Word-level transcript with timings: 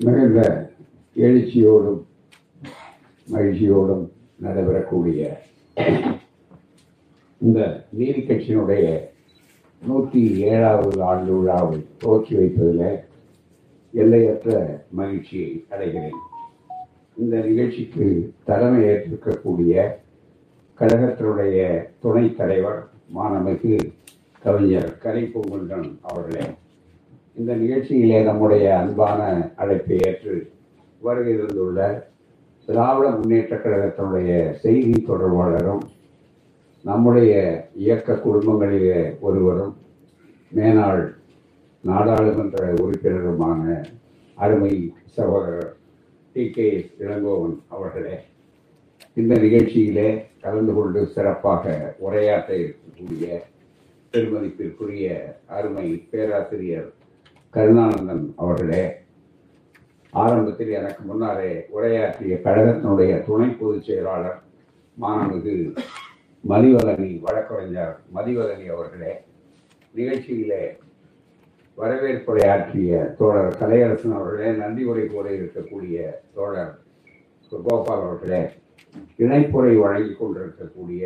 மிகுந்த 0.00 0.40
எழுச்சியோடும் 1.16 2.00
மகிழ்ச்சியோடும் 3.28 4.04
நடைபெறக்கூடிய 4.42 5.20
இந்த 7.40 7.60
நீதி 7.90 8.20
கட்சியினுடைய 8.20 8.84
நூற்றி 9.82 10.20
ஏழாவது 10.50 11.02
ஆண்டு 11.02 11.32
விழாவை 11.38 11.78
துவக்கி 11.98 12.34
வைப்பதில் 12.34 12.84
எல்லையற்ற 13.94 14.52
மகிழ்ச்சியை 14.90 15.64
அடைகிறேன். 15.70 16.18
இந்த 17.16 17.36
நிகழ்ச்சிக்கு 17.40 18.06
தலைமை 18.44 18.80
ஏற்றிருக்கக்கூடிய 18.84 19.74
கழகத்தினுடைய 20.80 21.58
துணைத் 22.00 22.36
தலைவர் 22.36 22.80
மாணமிகு 23.14 23.74
கவிஞர் 24.42 24.98
கலைப்பூங்குன்றன் 25.04 25.88
அவர்களே 26.02 26.46
இந்த 27.36 27.52
நிகழ்ச்சியிலே 27.54 28.18
நம்முடைய 28.24 28.64
அன்பான 28.76 29.20
அழைப்பை 29.56 29.96
ஏற்று 30.06 30.34
வருகை 31.02 31.32
தந்துள்ள 31.36 31.80
திராவிட 32.68 33.06
முன்னேற்ற 33.10 33.54
கழகத்தினுடைய 33.56 34.30
செய்தி 34.62 34.94
தொடர்பாளரும் 35.00 35.82
நம்முடைய 36.84 37.32
இயக்க 37.76 38.16
குடும்பங்களிலே 38.24 39.00
ஒருவரும் 39.20 39.74
மேனாள் 40.52 41.04
நாடாளுமன்ற 41.84 42.58
உறுப்பினருமான 42.82 43.62
அருமை 44.38 44.72
சகோதரர் 45.16 45.72
டி 46.36 46.44
கே 46.50 46.68
இளங்கோவன் 47.00 47.56
அவர்களே 47.68 48.16
இந்த 49.16 49.34
நிகழ்ச்சியிலே 49.36 50.08
கலந்து 50.40 50.72
கொண்டு 50.72 51.00
சிறப்பாக 51.06 51.74
உரையாற்ற 52.00 52.50
இருக்கக்கூடிய 52.58 53.26
பெருமதிப்பிற்குரிய 54.14 55.08
அருமை 55.48 55.88
பேராசிரியர் 56.10 56.90
கருணானந்தன் 57.54 58.24
அவர்களே 58.36 58.84
ஆரம்பத்தில் 60.12 60.72
எனக்கு 60.72 61.02
முன்னாலே 61.04 61.50
உரையாற்றிய 61.68 62.34
கழகத்தினுடைய 62.44 63.12
துணை 63.24 63.48
பொதுச் 63.50 63.86
செயலாளர் 63.86 64.38
மாணமிகு 64.96 65.54
மதிவதனி 66.44 67.10
வழக்கறிஞர் 67.20 67.94
மதிவதனி 68.14 68.66
அவர்களே 68.68 69.12
நிகழ்ச்சியிலே 69.94 70.62
வரவேற்புரை 71.78 72.44
ஆற்றிய 72.48 72.98
தோழர் 73.18 73.58
கலையரசன் 73.60 74.16
அவர்களே 74.16 74.50
நன்றி 74.56 74.82
உரை 74.84 75.04
கூட 75.06 75.26
இருக்கக்கூடிய 75.30 75.98
தோழர் 76.34 76.74
கோபால் 77.52 78.04
அவர்களே 78.04 78.42
இணைப்புரை 79.18 79.72
வழங்கி 79.76 80.12
கொண்டிருக்கக்கூடிய 80.14 81.04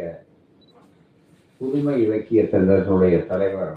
புதுமை 1.60 1.96
இலக்கிய 2.02 2.42
தந்தத்தினுடைய 2.44 3.16
தலைவர் 3.26 3.74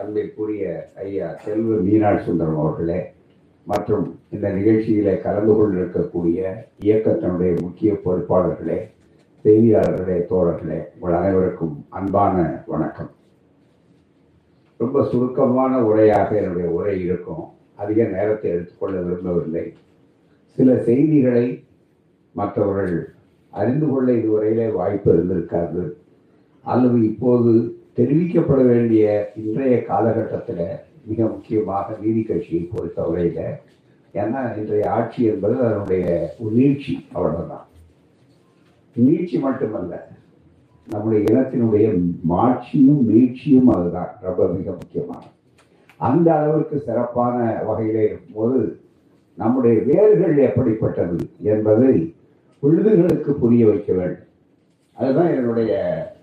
அன்பிற்குரிய 0.00 0.92
ஐயா 0.94 1.34
செல்வ 1.44 1.74
மீனாட்சி 1.74 2.24
சுந்தரம் 2.24 2.58
அவர்களே 2.58 3.04
மற்றும் 3.64 4.18
இந்த 4.30 4.48
நிகழ்ச்சியிலே 4.48 5.20
கலந்து 5.20 5.54
கொண்டிருக்கக்கூடிய 5.54 6.68
இயக்கத்தினுடைய 6.80 7.60
முக்கிய 7.60 7.92
பொறுப்பாளர்களே 7.92 8.90
செய்தியாளர்களே 9.44 10.16
தோழர்களே 10.30 10.82
உங்கள் 10.94 11.18
அனைவருக்கும் 11.18 11.84
அன்பான 11.88 12.62
வணக்கம். 12.66 13.10
ரொம்ப 14.76 15.04
சுருக்கமான 15.04 15.80
உரையாக 15.80 16.36
என்னுடைய 16.36 16.70
உரை 16.70 17.00
இருக்கும். 17.00 17.44
அதிக 17.74 18.04
நேரத்தை 18.04 18.50
எடுத்துக்கொள்ள 18.50 19.00
விரும்பவில்லை. 19.00 19.72
சில 20.44 20.76
செய்திகளை 20.76 21.64
மற்றவர்கள் 22.32 23.14
அறிந்து 23.50 23.88
கொள்ள 23.88 24.12
இதுவரையிலே 24.12 24.72
வாய்ப்பு 24.72 25.14
இருந்திருக்காது. 25.14 25.92
அல்லது 26.62 27.04
இப்போது 27.04 27.71
தெரிவிக்கப்பட 27.96 28.60
வேண்டிய 28.66 29.32
இன்றைய 29.36 29.82
காலகட்டத்தில் 29.82 30.66
மிக 31.04 31.26
முக்கியமாக 31.26 31.96
நீதி 32.02 32.22
கட்சியை 32.22 32.62
பொறுத்தவரையில் 32.62 33.50
ஏன்னா 34.14 34.40
இன்றைய 34.56 34.90
ஆட்சி 34.90 35.24
என்பது 35.24 35.54
அதனுடைய 35.64 36.34
ஒரு 36.38 36.54
நீட்சி 36.54 36.94
அவ்வளவுதான். 37.12 37.66
நீட்சி 38.96 39.40
மட்டுமல்ல 39.40 40.08
நம்முடைய 40.86 41.24
இனத்தினுடைய 41.24 41.86
மாட்சியும் 42.28 43.02
மீட்சியும் 43.10 43.70
அதுதான் 43.74 44.10
ரொம்ப 44.20 44.46
மிக 44.46 44.70
முக்கியமான 44.70 45.22
அந்த 45.96 46.28
அளவிற்கு 46.34 46.80
சிறப்பான 46.80 47.62
வகையிலே 47.66 48.04
இருக்கும்போது 48.04 48.80
நம்முடைய 49.34 49.82
வேர்கள் 49.82 50.36
எப்படிப்பட்டது 50.38 51.18
என்பதை 51.42 52.14
விழுதுகளுக்கு 52.62 53.30
புரிய 53.30 53.66
வைக்க 53.66 53.92
வேண்டும். 53.92 54.28
அதுதான் 54.92 55.34
என்னுடைய 55.34 55.72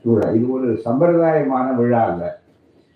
விழா 0.04 0.28
இது 0.38 0.46
ஒரு 0.52 0.68
சம்பிரதாயமான 0.86 1.68
விழா 1.80 2.02
அல்ல. 2.12 2.24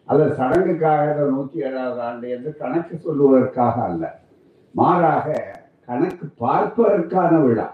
அல்ல 0.06 0.24
சடங்குக்காக 0.38 1.14
நூற்றி 1.30 1.60
ஏழாவது 1.68 2.02
ஆண்டு 2.02 2.30
என்று 2.36 2.52
கணக்கு 2.62 2.96
சொல்லுவதற்காக 3.06 3.76
அல்ல. 3.90 4.04
மாறாக 4.72 5.28
கணக்கு 5.86 6.26
பார்ப்பதற்கான 6.38 7.34
விழா. 7.46 7.68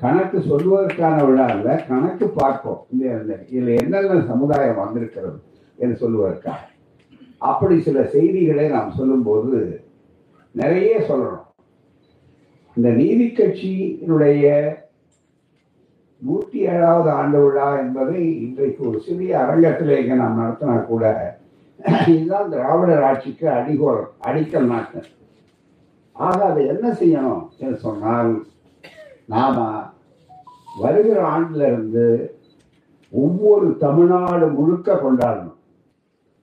கணக்கு 0.00 0.38
சொல்வதற்கான 0.50 1.16
விழா 1.26 1.46
அல்ல 1.54 1.84
கணக்கு 1.88 2.26
பார்ப்போம். 2.28 2.80
இந்த 2.92 3.04
இதில் 3.48 3.78
என்னென்ன 3.82 4.20
சமுதாயம் 4.32 4.80
வந்திருக்கிறது 4.84 5.38
என்று 5.76 5.96
சொல்லுவதற்காக. 6.02 6.62
அப்படி 7.50 7.80
சில 7.80 8.04
செய்திகளை 8.04 8.68
நாம் 8.68 8.96
சொல்லும்போது 8.98 9.82
நிறைய 10.50 10.90
சொல்லணும். 11.08 11.46
இந்த 12.76 12.88
நீதி 13.00 13.26
கட்சியினுடைய 13.26 14.46
நூற்றி 16.26 16.58
ஏழாவது 16.74 17.10
ஆண்டு 17.20 17.38
விழா 17.44 17.68
என்பதை 17.78 18.20
இன்றைக்கு 18.44 18.80
ஒரு 18.88 18.98
சிறிய 19.06 19.32
அரங்கத்திலே 19.42 19.96
இங்கே 20.00 20.16
நாம் 20.20 20.38
நடத்தினா 20.40 20.76
கூட 20.86 21.04
இதுதான் 22.12 22.50
திராவிடர் 22.52 23.04
ஆட்சிக்கு 23.08 23.46
அடிகோல் 23.56 24.02
அடிக்கல் 24.28 24.70
நாட்டு 24.72 25.00
ஆக 26.16 26.38
அதை 26.44 26.62
என்ன 26.74 26.86
செய்யணும் 27.00 27.42
என்று 27.58 27.78
சொன்னால் 27.86 28.32
நாம 29.32 29.66
வருகிற 30.82 31.18
ஆண்டிலிருந்து 31.34 32.06
ஒவ்வொரு 33.12 33.66
தமிழ்நாடு 33.82 34.46
முழுக்க 34.58 34.94
கொண்டாடணும். 34.94 35.58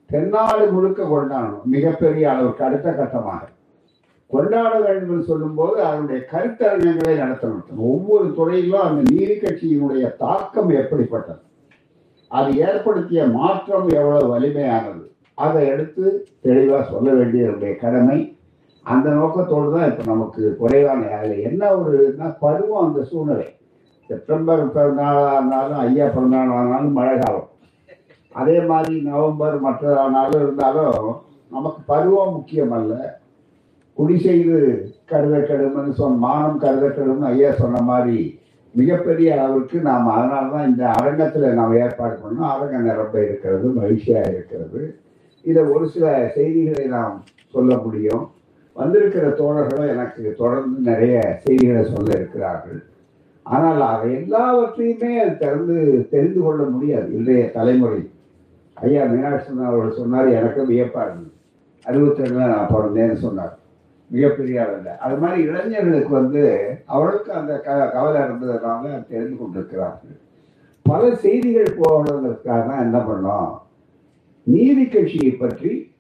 தென்னாடு 0.10 0.66
முழுக்க 0.72 1.02
கொண்டாடணும் 1.04 1.66
மிகப்பெரிய 1.74 2.26
அளவுக்கு 2.32 2.64
அடுத்த 2.68 2.90
கட்டமாக. 2.92 3.42
கொண்டாட 4.34 4.74
வேண்டும் 4.80 5.12
என்று 5.14 5.30
சொல்லும்போது 5.30 5.78
அதனுடைய 5.84 6.20
கருத்தரங்கங்களை 6.32 7.14
நடத்தணும். 7.22 7.84
ஒவ்வொரு 7.92 8.28
துறையிலும் 8.38 8.86
அந்த 8.88 9.02
நீதி 9.12 9.36
கட்சியினுடைய 9.36 10.18
தாக்கம் 10.24 10.70
எப்படிப்பட்டது? 10.82 11.42
அது 12.28 12.50
ஏற்படுத்திய 12.68 13.22
மாற்றம் 13.38 13.88
எவ்வளவு 14.00 14.28
வலிமையானது? 14.34 15.06
அதை 15.44 15.62
எடுத்து 15.68 16.04
தெளிவாக 16.42 16.84
சொல்ல 16.92 17.08
வேண்டியதனுடைய 17.12 17.74
கடமை. 17.84 18.20
அந்த 18.86 19.08
நோக்கத்தோடு 19.10 19.68
தான் 19.74 19.90
இப்போ 19.90 20.04
நமக்கு 20.12 20.44
குறைவான 20.58 21.10
அதில் 21.18 21.44
என்ன 21.50 21.64
ஒரு 21.78 21.98
பருவம் 22.40 22.86
அந்த 22.86 23.04
சூழ்நிலை? 23.10 23.48
செப்டம்பர் 24.10 24.64
பிறந்தநாளாக 24.76 25.36
இருந்தாலும் 25.38 25.82
ஐயா 25.86 26.06
பிறந்தநாளானாலும் 26.06 26.98
மழை 27.00 27.16
காலம். 27.20 27.50
அதே 28.32 28.58
மாதிரி 28.70 28.96
நவம்பர் 29.10 29.58
மற்றதானாலும் 29.66 30.42
இருந்தாலும் 30.46 31.10
நமக்கு 31.56 31.82
பருவம் 31.86 32.34
முக்கியமல்ல. 32.38 32.96
குடி 34.02 34.20
செய்து 34.20 34.58
கருத 35.10 35.38
கெடும்னு 35.38 35.98
சொன்ன 36.02 36.22
மானம் 36.28 36.62
கருத 36.62 36.86
கெடும்னு 36.88 37.32
ஐயா 37.32 37.50
சொன்ன 37.64 37.82
மாதிரி 37.90 38.40
மிகப்பெரிய 38.74 39.30
அளவுக்கு 39.36 39.78
நாம் 39.88 40.06
அதனால 40.08 40.52
தான் 40.52 40.68
இந்த 40.70 40.84
அரங்கத்தில் 40.90 41.56
நாம் 41.58 41.74
ஏற்பாடு 41.80 42.16
பண்ணோம். 42.22 42.52
அரங்கம் 42.52 42.86
நிரம்ப 42.88 43.16
இருக்கிறது 43.24 43.68
மகிழ்ச்சியாக 43.70 44.30
இருக்கிறது. 44.30 44.82
இதை 45.42 45.64
ஒரு 45.64 45.86
சில 45.90 46.32
செய்திகளை 46.36 46.86
நாம் 46.86 47.24
சொல்ல 47.54 47.78
முடியும். 47.78 48.24
வந்திருக்கிற 48.74 49.28
தோழர்களும் 49.42 49.92
எனக்கு 49.94 50.36
தொடர்ந்து 50.38 50.80
நிறைய 50.92 51.38
செய்திகளை 51.44 51.84
சொல்ல 51.84 52.10
இருக்கிறார்கள். 52.20 52.80
ஆனால் 53.44 53.82
அதை 53.82 54.10
எல்லாவற்றையுமே 54.22 55.14
திறந்து 55.44 56.08
தெரிந்து 56.10 56.42
கொள்ள 56.42 56.64
முடியாது. 56.64 57.10
இன்றைய 57.18 57.46
தலைமுறை. 57.52 58.02
ஐயா 58.74 59.04
மீனாட்சி 59.06 59.52
அவர்கள் 59.70 60.00
சொன்னார் 60.02 60.36
எனக்கும் 60.40 60.72
வியப்பாக 60.74 61.08
இருந்தது. 61.08 61.34
அறுபத்தி 61.86 62.24
ரெண்டுல 62.24 62.48
நான் 62.56 62.72
பிறந்தேன்னு 62.76 63.18
சொன்னார். 63.28 63.56
மிகப்பெரிய 64.12 64.64
அளவில் 64.64 64.98
அது 64.98 65.16
மாதிரி 65.18 65.42
இளைஞர்களுக்கு 65.42 66.10
வந்து 66.10 66.42
அவர்களுக்கு 66.86 67.34
அந்த 67.34 67.60
க 67.60 67.90
கவலை 67.94 68.22
இருந்ததுனால 68.22 69.08
தெரிந்து 69.08 69.38
கொண்டிருக்கிறார்கள். 69.38 70.20
பல 70.82 71.16
செய்திகள் 71.16 71.78
போவதற்காக 71.80 72.68
தான் 72.68 72.80
என்ன 72.80 72.98
பண்ணோம்? 72.98 73.60
நீதி 74.44 74.86
கட்சியை 74.86 75.32
பற்றி 75.32 75.94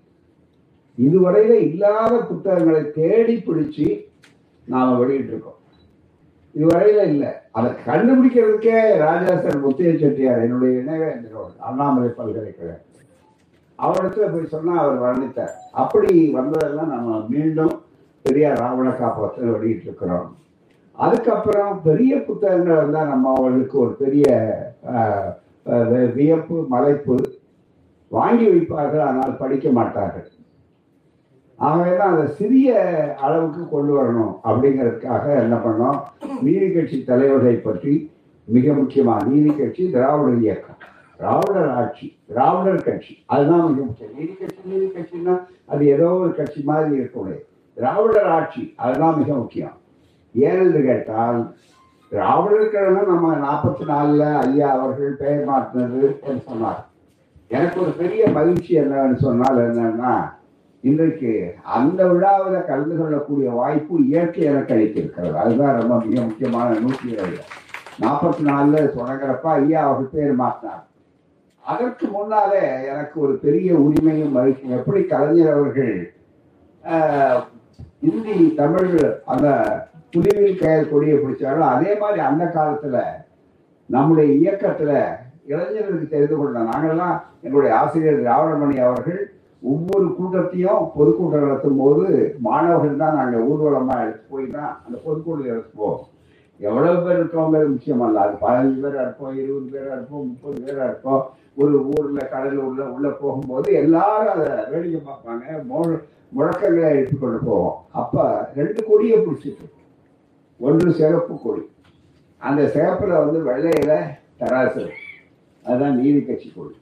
இதுவரையில 0.97 1.53
இல்லாத 1.53 2.17
புத்தகங்களை 2.17 2.91
தேடி 2.91 3.35
பிடிச்சு 3.35 4.05
நாம 4.65 5.05
வெளியிட்டிருக்கோம். 5.05 5.59
இதுவரையில 6.55 7.03
இல்லை. 7.05 7.29
அதை 7.51 7.71
கண்டுபிடிக்கிறதுக்கே 7.71 8.77
ராஜாசர் 9.03 9.63
முத்தைய 9.65 9.99
செட்டியார் 9.99 10.41
என்னுடைய 10.41 10.79
இணைவேந்தரோடு 10.79 11.59
அண்ணாமலை 11.59 12.09
பல்கலைக்கழகம். 12.09 12.87
அவரிடத்துல 13.79 14.31
போய் 14.33 14.45
சொன்னா 14.45 14.83
அவர் 14.83 15.01
வர்ணித்தார். 15.01 15.55
அப்படி 15.71 16.31
வந்ததெல்லாம் 16.33 16.87
நம்ம 16.87 17.25
மீண்டும் 17.29 17.80
பெரியார் 18.31 18.61
ராவண 18.65 18.89
காப்பாற்ற 19.03 19.51
வெளியிட்டு 19.55 19.87
இருக்கிறோம் 19.89 20.27
அதுக்கப்புறம் 21.05 21.75
பெரிய 21.85 22.13
புத்தகங்கள் 22.25 22.81
வந்தால் 22.81 23.11
நம்ம 23.11 23.29
அவர்களுக்கு 23.37 23.77
ஒரு 23.83 23.93
பெரிய 24.01 24.25
வியப்பு 26.17 26.57
மலைப்பு 26.73 27.15
வாங்கி 28.15 28.45
வைப்பார்கள். 28.51 29.03
ஆனால் 29.09 29.33
படிக்க 29.41 29.67
மாட்டார்கள். 29.77 30.29
ஆகவே 31.59 31.91
தான் 31.99 32.13
அதை 32.15 32.25
சிறிய 32.39 32.69
அளவுக்கு 33.25 33.61
கொண்டு 33.73 33.93
வரணும் 33.97 34.33
அப்படிங்கிறதுக்காக 34.47 35.25
என்ன 35.43 35.55
பண்ணோம்? 35.65 35.99
நீதி 36.45 36.67
கட்சி 36.75 36.97
தலைவர்களை 37.09 37.55
பற்றி 37.67 37.93
மிக 38.47 38.73
முக்கியமா 38.79 39.15
நீதி 39.31 39.51
கட்சி 39.59 39.83
திராவிட 39.95 40.31
இயக்கம். 40.45 40.79
திராவிடர் 41.19 41.71
ஆட்சி 41.79 42.07
திராவிடர் 42.31 42.85
கட்சி. 42.89 43.13
அதுதான் 43.33 43.63
மிக 43.69 43.79
முக்கியம். 43.87 44.15
நீதி 44.19 44.33
கட்சி 44.41 44.61
நீதி 44.73 44.87
கட்சின்னா 44.97 45.35
அது 45.73 45.83
ஏதோ 45.95 46.09
ஒரு 46.23 46.33
கட்சி 46.41 46.61
மாதிரி 46.71 46.99
இருக்கக்கூடாது. 46.99 47.41
திராவிடர் 47.77 48.29
ஆட்சி 48.35 48.63
அதுதான் 48.83 49.17
மிக 49.19 49.29
முக்கியம். 49.33 49.75
ஏனென்று 50.35 50.81
கேட்டால் 50.89 51.39
திராவிடர் 52.11 53.09
நம்ம 53.11 53.33
நாற்பத்தி 53.45 53.83
நாலுல 53.91 54.23
ஐயா 54.45 54.69
அவர்கள் 54.77 55.19
பெயர் 55.21 55.47
மாற்றினது 55.49 56.01
என்று 56.27 56.41
சொன்னார். 56.49 56.81
எனக்கு 57.47 57.77
ஒரு 57.83 57.91
பெரிய 58.01 58.27
மகிழ்ச்சி 58.37 58.71
என்னன்னு 58.81 59.17
சொன்னால் 59.25 59.59
என்னன்னா 59.69 60.13
இன்றைக்கு 60.89 61.31
அந்த 61.77 62.01
விழாவில் 62.11 62.67
கலந்து 62.67 62.95
கொள்ளக்கூடிய 62.97 63.49
வாய்ப்பு 63.57 63.95
இயற்கை 64.05 64.43
எனக்கு 64.51 64.73
அளித்திருக்கிறது. 64.75 65.35
அதுதான் 65.43 65.77
ரொம்ப 65.79 65.95
மிக 66.05 66.21
முக்கியமான 66.21 66.79
நூற்றி 66.83 67.09
இருபது 67.15 67.39
நாற்பத்தி 68.03 68.43
நாலுல 68.49 68.85
தொடங்குறப்ப 68.97 69.47
ஐயா 69.57 69.81
அவர்கள் 69.87 70.13
பேர் 70.15 70.41
மாற்றினார். 70.41 70.85
அதற்கு 71.65 72.05
முன்னாலே 72.07 72.61
எனக்கு 72.91 73.15
ஒரு 73.25 73.33
பெரிய 73.45 73.73
உரிமையும் 73.85 74.35
மகிழ்ச்சியும். 74.37 74.77
எப்படி 74.79 75.01
கலைஞர் 75.13 75.53
அவர்கள் 75.55 75.95
இந்தி 78.01 78.35
தமிழ் 78.59 78.93
அந்த 79.31 79.47
புலிவில் 80.13 80.61
பெயர் 80.61 80.89
கொடியை 80.91 81.17
பிடிச்சாரோ 81.17 81.61
அதே 81.73 81.91
மாதிரி 82.01 82.21
அந்த 82.29 82.43
காலத்துல 82.55 82.97
நம்முடைய 83.89 84.27
இயக்கத்துல 84.39 84.91
இளைஞர்களுக்கு 85.51 86.07
தெரிந்து 86.07 86.35
கொள்ள 86.35 86.59
நாங்கள்லாம் 86.69 87.15
எங்களுடைய 87.43 87.73
ஆசிரியர் 87.79 88.21
திராவிடமணி 88.21 88.77
அவர்கள் 88.85 89.21
ஒவ்வொரு 89.63 90.05
கூட்டத்தையும் 90.17 90.87
பொதுக்கூட்டம் 90.93 91.43
நடத்தும் 91.45 91.81
போது 91.81 92.05
மாணவர்கள் 92.47 93.01
தான் 93.03 93.19
நாங்கள் 93.19 93.45
ஊர்வலமா 93.49 93.97
எடுத்து 94.05 94.23
போய் 94.31 94.47
தான் 94.55 94.71
அந்த 94.85 94.95
பொதுக்கூட்டம் 95.05 95.51
எடுத்துப்போம் 95.51 95.99
எவ்வளவு 96.59 97.03
பேர் 97.05 97.19
இருக்கவங்க 97.19 97.59
முக்கியமல்ல 97.69 98.23
அது 98.23 98.35
பதினஞ்சு 98.43 98.81
பேர் 98.83 98.97
இருப்போம் 99.03 99.37
இருபது 99.43 99.69
பேர் 99.75 99.93
இருப்போம் 99.93 100.25
முப்பது 100.31 100.59
பேர் 100.65 100.81
இருப்போம். 100.87 101.23
ஒரு 101.55 101.87
ஊர்ல 101.87 102.25
கடல் 102.25 102.55
உள்ள 102.55 103.09
போகும்போது 103.09 103.73
எல்லாரும் 103.73 104.33
அதை 104.33 104.65
வேடிக்கை 104.71 105.13
பார்ப்பாங்க. 105.13 105.65
மோ- 105.71 106.03
முழக்கங்களை 106.37 106.89
எடுத்துக் 106.89 107.21
கொண்டு 107.21 107.39
போவோம். 107.45 107.85
அப்ப 107.91 108.49
ரெண்டு 108.55 108.83
கொடியை 108.83 109.19
பிடிச்சிட்டு 109.19 109.71
ஒன்று 110.59 110.93
சிறப்பு 110.93 111.41
கொடி. 111.41 111.71
அந்த 112.37 112.61
சிவப்புல 112.61 113.07
வந்து 113.07 113.45
வெள்ளையில 113.45 114.03
தராசு. 114.39 114.89
அதுதான் 115.63 115.95
நீதி 115.95 116.25
கட்சி 116.25 116.53
கொடி. 116.55 116.75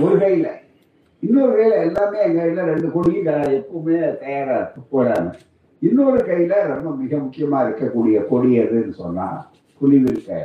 ஒரு 0.00 0.16
கையில. 0.16 0.48
இன்னொரு 1.20 1.64
கையில 1.64 1.72
எல்லாமே 1.72 2.22
எங்க 2.22 2.44
கையில 2.44 2.64
ரெண்டு 2.64 2.92
கொடியும் 2.92 3.26
எப்பவுமே 3.26 4.18
தயாரா 4.18 4.56
இருக்கு 4.56 5.38
இன்னொரு 5.80 6.16
கையில 6.16 6.54
ரொம்ப 6.66 6.94
மிக 6.94 7.16
முக்கியமா 7.16 7.68
இருக்கக்கூடிய 7.68 8.26
கொடி 8.26 8.58
எதுன்னு 8.58 8.90
சொன்னா 8.90 9.50
புலிவிருக்க. 9.80 10.38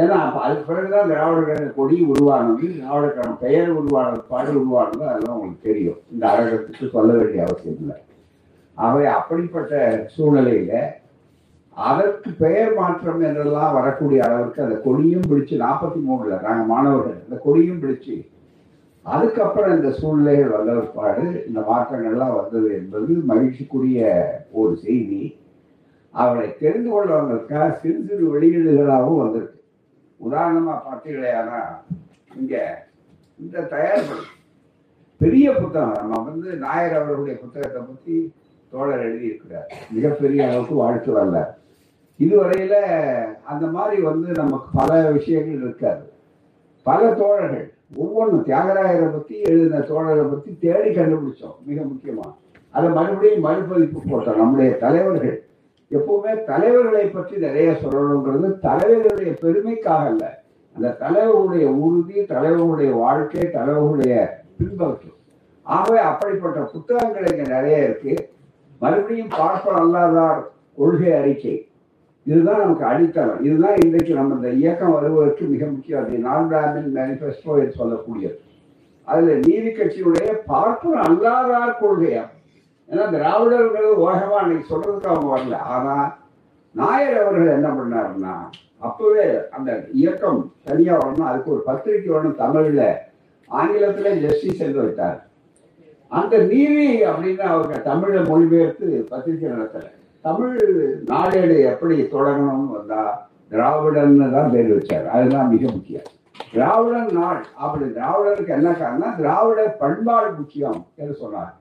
ஏன்னா 0.00 0.16
அதுக்கு 0.44 0.64
பிறகுதான் 0.68 1.10
திராவிட 1.10 1.52
கொடி 1.76 1.98
உருவானது 2.12 2.66
திராவிட 2.78 3.28
பெயர் 3.44 3.70
உருவானது 3.78 4.20
பாடல் 4.32 4.58
உருவானது 4.62 5.04
அதெல்லாம் 5.10 5.36
உங்களுக்கு 5.36 5.68
தெரியும். 5.68 6.00
இந்த 6.12 6.24
அரங்கத்துக்கு 6.32 6.90
சொல்ல 6.96 7.10
வேண்டிய 7.18 7.44
அவசியம் 7.46 7.80
இல்லை. 7.82 7.96
ஆகவே 8.74 9.06
அப்படிப்பட்ட 9.18 9.74
சூழ்நிலையில 10.14 10.72
அதற்கு 11.76 12.30
பெயர் 12.42 12.72
மாற்றம் 12.74 13.22
என்றெல்லாம் 13.28 13.74
வரக்கூடிய 13.78 14.20
அளவுக்கு 14.26 14.60
அந்த 14.66 14.76
கொடியும் 14.84 15.28
பிடிச்சு 15.30 15.54
நாற்பத்தி 15.64 15.98
மூணுல 16.08 16.38
நாங்கள் 16.46 16.70
மாணவர்கள் 16.72 17.18
அந்த 17.24 17.38
கொடியும் 17.46 17.82
பிடிச்சு 17.82 18.16
அதுக்கப்புறம் 19.06 19.74
இந்த 19.76 19.90
சூழ்நிலைகள் 19.98 20.54
வந்த 20.56 20.72
பிற்பாடு 20.72 21.24
இந்த 21.48 21.60
மாற்றங்கள்லாம் 21.70 22.36
வந்தது 22.38 22.68
என்பது 22.78 23.12
மகிழ்ச்சிக்குரிய 23.30 24.06
ஒரு 24.60 24.72
செய்தி. 24.76 25.22
அவரை 26.14 26.48
தெரிந்து 26.62 26.90
கொள்ளவங்களுக்காக 26.90 27.66
சிறு 27.80 27.98
சிறு 28.08 28.24
வெளியீடுகளாகவும் 28.34 29.22
வந்திருக்கு. 29.22 29.55
உதாரணமா 30.24 30.80
பார்த்தீங்களேனா 30.90 31.80
இங்க 32.36 32.84
இந்த 33.40 33.62
தயாரிப்பு. 33.62 34.14
பெரிய 35.18 35.52
புத்தகம். 35.52 35.92
நம்ம 35.92 36.22
வந்து 36.22 36.56
நாயர் 36.56 36.94
அவர்களுடைய 36.94 37.38
புத்தகத்தை 37.38 37.82
பத்தி 37.82 38.32
தோழர் 38.70 39.14
எழுதியிருக்கிறார். 39.14 39.72
மிகப்பெரிய 39.90 40.48
அளவுக்கு 40.48 40.74
வாழ்த்து 40.74 41.24
வரல 41.24 41.46
இதுவரையில 42.18 42.72
அந்த 43.44 43.66
மாதிரி 43.66 44.02
வந்து 44.02 44.32
நமக்கு 44.32 44.66
பல 44.72 45.10
விஷயங்கள் 45.10 45.60
இருக்காது. 45.60 46.12
பல 46.82 47.14
தோழர்கள் 47.14 47.72
ஒவ்வொன்றும் 47.96 48.46
தியாகராயரை 48.46 49.12
பத்தி 49.12 49.40
எழுதின 49.40 49.78
தோழரை 49.78 50.28
பத்தி 50.28 50.56
தேடி 50.58 50.94
கண்டுபிடிச்சோம். 50.94 51.62
மிக 51.64 51.82
முக்கியமா. 51.82 52.34
அதை 52.70 52.90
மறுபடியும் 52.90 53.40
மறுபதிப்பு 53.40 54.00
போட்டோம். 54.00 54.36
நம்முடைய 54.36 54.76
தலைவர்கள் 54.76 55.45
எப்பவுமே 55.90 56.44
தலைவர்களை 56.44 57.04
பற்றி 57.06 57.36
நிறைய 57.36 57.70
சொல்லணுங்கிறது 57.82 58.48
தலைவர்களுடைய 58.62 59.32
பெருமைக்காக 59.42 60.06
அல்ல. 60.06 60.44
அந்த 60.76 60.96
தலைவர்களுடைய 61.00 61.66
உறுதி 61.66 62.20
தலைவர்களுடைய 62.20 62.92
வாழ்க்கை 62.92 63.40
தலைவர்களுடைய 63.40 64.14
பின்பற்றும் 64.58 65.14
ஆகவே 65.62 65.98
அப்படிப்பட்ட 65.98 66.60
புத்தகங்கள் 66.60 67.30
இங்க 67.30 67.54
நிறைய 67.54 67.84
இருக்கு. 67.84 68.30
மறுபடியும் 68.78 69.32
பார்ப்போம் 69.36 69.78
அல்லாதார் 69.82 70.50
கொள்கை 70.76 71.12
அறிக்கை. 71.12 71.68
இதுதான் 72.22 72.60
நமக்கு 72.60 72.84
அடித்தளம். 72.84 73.42
இதுதான் 73.44 73.76
இன்றைக்கு 73.76 74.14
நம்ம 74.14 74.34
இந்த 74.34 74.50
இயக்கம் 74.50 74.92
வருவதற்கு 74.92 75.44
மிக 75.44 75.66
முக்கியம். 75.66 76.04
அது 76.04 76.18
நான் 76.18 76.48
பிராமின் 76.50 76.90
மேனிஃபெஸ்டோ 76.98 77.52
என்று 77.62 77.78
சொல்லக்கூடியது. 77.78 78.38
அதுல 79.04 79.34
நீதி 79.34 79.70
கட்சியுடைய 79.70 80.32
பார்ப்போம் 80.46 81.00
அல்லாதார் 81.08 81.80
கொள்கையா? 81.82 82.24
ஏன்னா 82.90 83.04
திராவிடர்கள் 83.10 83.88
ஓகமா 83.96 84.36
அன்னைக்கு 84.42 84.76
சொல்றதுக்கு 84.76 85.12
அவங்க 85.12 85.28
வரல. 85.36 85.56
ஆனா 85.56 86.16
நாயர் 86.74 87.22
அவர்கள் 87.22 87.54
என்ன 87.54 87.68
பண்ணாருன்னா 87.68 88.34
அப்பவே 88.78 89.26
அந்த 89.50 89.86
இயக்கம் 89.92 90.52
தனியா 90.64 90.98
வரணும். 90.98 91.28
அதுக்கு 91.30 91.52
ஒரு 91.52 91.62
பத்திரிகை 91.62 92.16
வரணும் 92.16 92.40
தமிழ்ல. 92.42 92.82
ஆங்கிலத்துல 93.50 94.20
ஜஸ்டிஸ் 94.20 94.60
என்று 94.60 94.82
வைத்தார் 94.82 95.24
அந்த 96.08 96.38
நீதி 96.38 97.02
அப்படின்னு 97.04 97.38
அவங்க 97.38 97.78
தமிழை 97.78 98.24
மொழிபெயர்த்து 98.24 99.06
பத்திரிகை 99.08 99.50
நடத்தல. 99.50 99.86
தமிழ் 100.20 100.56
நாளேடு 101.06 101.56
எப்படி 101.64 102.02
தொடங்கணும்னு 102.02 102.76
வந்தா 102.76 103.28
திராவிடன்னு 103.50 104.32
தான் 104.32 104.50
பேர் 104.50 104.70
வச்சார். 104.76 105.06
அதுதான் 105.06 105.48
மிக 105.48 105.72
முக்கியம். 105.72 106.08
திராவிடன் 106.52 107.12
நாள். 107.12 107.44
அப்படி 107.56 107.84
திராவிடருக்கு 107.84 108.48
என்ன 108.48 108.72
காரணம் 108.72 109.16
திராவிட 109.16 109.62
பண்பாடு 109.78 110.32
முக்கியம் 110.32 110.86
என்று 110.94 111.14
சொன்னார். 111.14 111.54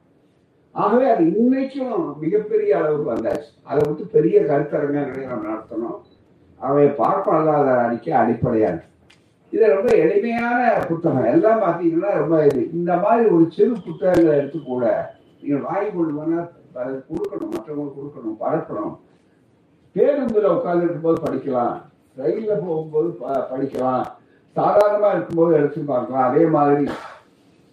ஆகவே 0.76 1.10
அது 1.10 1.24
இன்னைக்கும் 1.24 2.18
மிகப்பெரிய 2.20 2.78
அளவுக்கு 2.78 3.14
வந்தாச்சு. 3.14 3.60
அதை 3.64 3.82
விட்டு 3.88 4.10
பெரிய 4.12 4.42
கருத்தரங்க 4.42 5.06
நிலையம் 5.06 5.46
நடத்தணும். 5.46 6.02
அவை 6.58 6.88
பார்ப்பதாத 6.88 7.78
அறிக்கை 7.78 8.14
அடிப்படையான 8.14 8.82
இது 9.52 9.68
ரொம்ப 9.68 9.96
எளிமையான 9.96 10.74
புத்தகம். 10.88 11.24
எல்லாம் 11.24 11.62
பார்த்தீங்கன்னா 11.62 12.14
ரொம்ப 12.14 12.46
இது. 12.46 12.72
இந்த 12.72 12.98
மாதிரி 12.98 13.30
ஒரு 13.30 13.48
சிறு 13.52 13.74
புத்தகங்களை 13.86 14.38
எடுத்து 14.38 14.64
கூட 14.64 15.16
நீங்கள் 15.42 15.62
வாங்கி 15.62 15.90
கொண்டு 15.90 16.14
போனால் 16.14 17.04
கொடுக்கணும் 17.10 17.50
மற்றவங்களுக்கு 17.50 18.02
கொடுக்கணும் 18.04 18.38
பரப்பணும். 18.40 18.98
பேருந்துல 19.96 20.48
உட்கார்ந்துருக்கும் 20.48 21.02
போது 21.02 21.22
படிக்கலாம். 21.22 21.82
ரயிலில் 22.16 22.60
போகும்போது 22.68 23.10
ப- 23.10 23.48
படிக்கலாம். 23.52 24.06
சாதாரணமாக 24.54 25.14
இருக்கும்போது 25.14 25.56
எடுத்து 25.56 25.82
பார்க்கலாம். 25.82 26.32
அதே 26.32 26.46
மாதிரி 26.46 26.92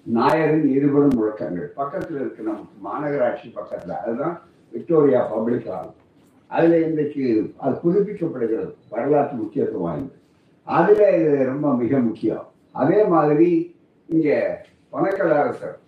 நாயரின் 0.03 0.69
இருபடும் 0.69 1.15
முழக்கங்கள். 1.15 1.73
பக்கத்துல 1.77 2.15
இருக்கு 2.15 2.43
நமக்கு 2.43 2.75
மாநகராட்சி 2.81 3.55
பக்கத்துல 3.55 3.91
அதுதான் 3.91 4.41
விக்டோரியா 4.73 5.25
பப்ளிக் 5.25 5.67
ஹால். 5.67 5.93
அதுல 6.47 6.81
இன்றைக்கு 6.81 7.53
அது 7.59 7.79
புதுப்பிக்கப்படுகிறது 7.85 8.75
வரலாற்று 8.91 9.37
முக்கியத்துவம் 9.37 9.83
வாய்ந்தது. 9.83 10.19
அதுல 10.65 11.17
இது 11.17 11.45
ரொம்ப 11.45 11.77
மிக 11.77 11.99
முக்கியம். 11.99 12.47
அதே 12.73 13.05
மாதிரி 13.05 13.77
இங்க 14.07 14.61
பணக்கல 14.93 15.31
அரசர். 15.31 15.79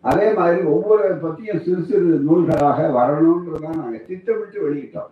அதே 0.00 0.32
மாதிரி 0.32 0.62
ஒவ்வொரு 0.62 1.14
பற்றியும் 1.14 1.60
சிறு 1.60 1.82
சிறு 1.82 2.22
நூல்களாக 2.28 2.88
வரணுன்றதான் 2.90 3.76
நாங்க 3.76 3.96
திட்டமிட்டு 3.96 4.70
வெளியிட்டோம். 4.70 5.10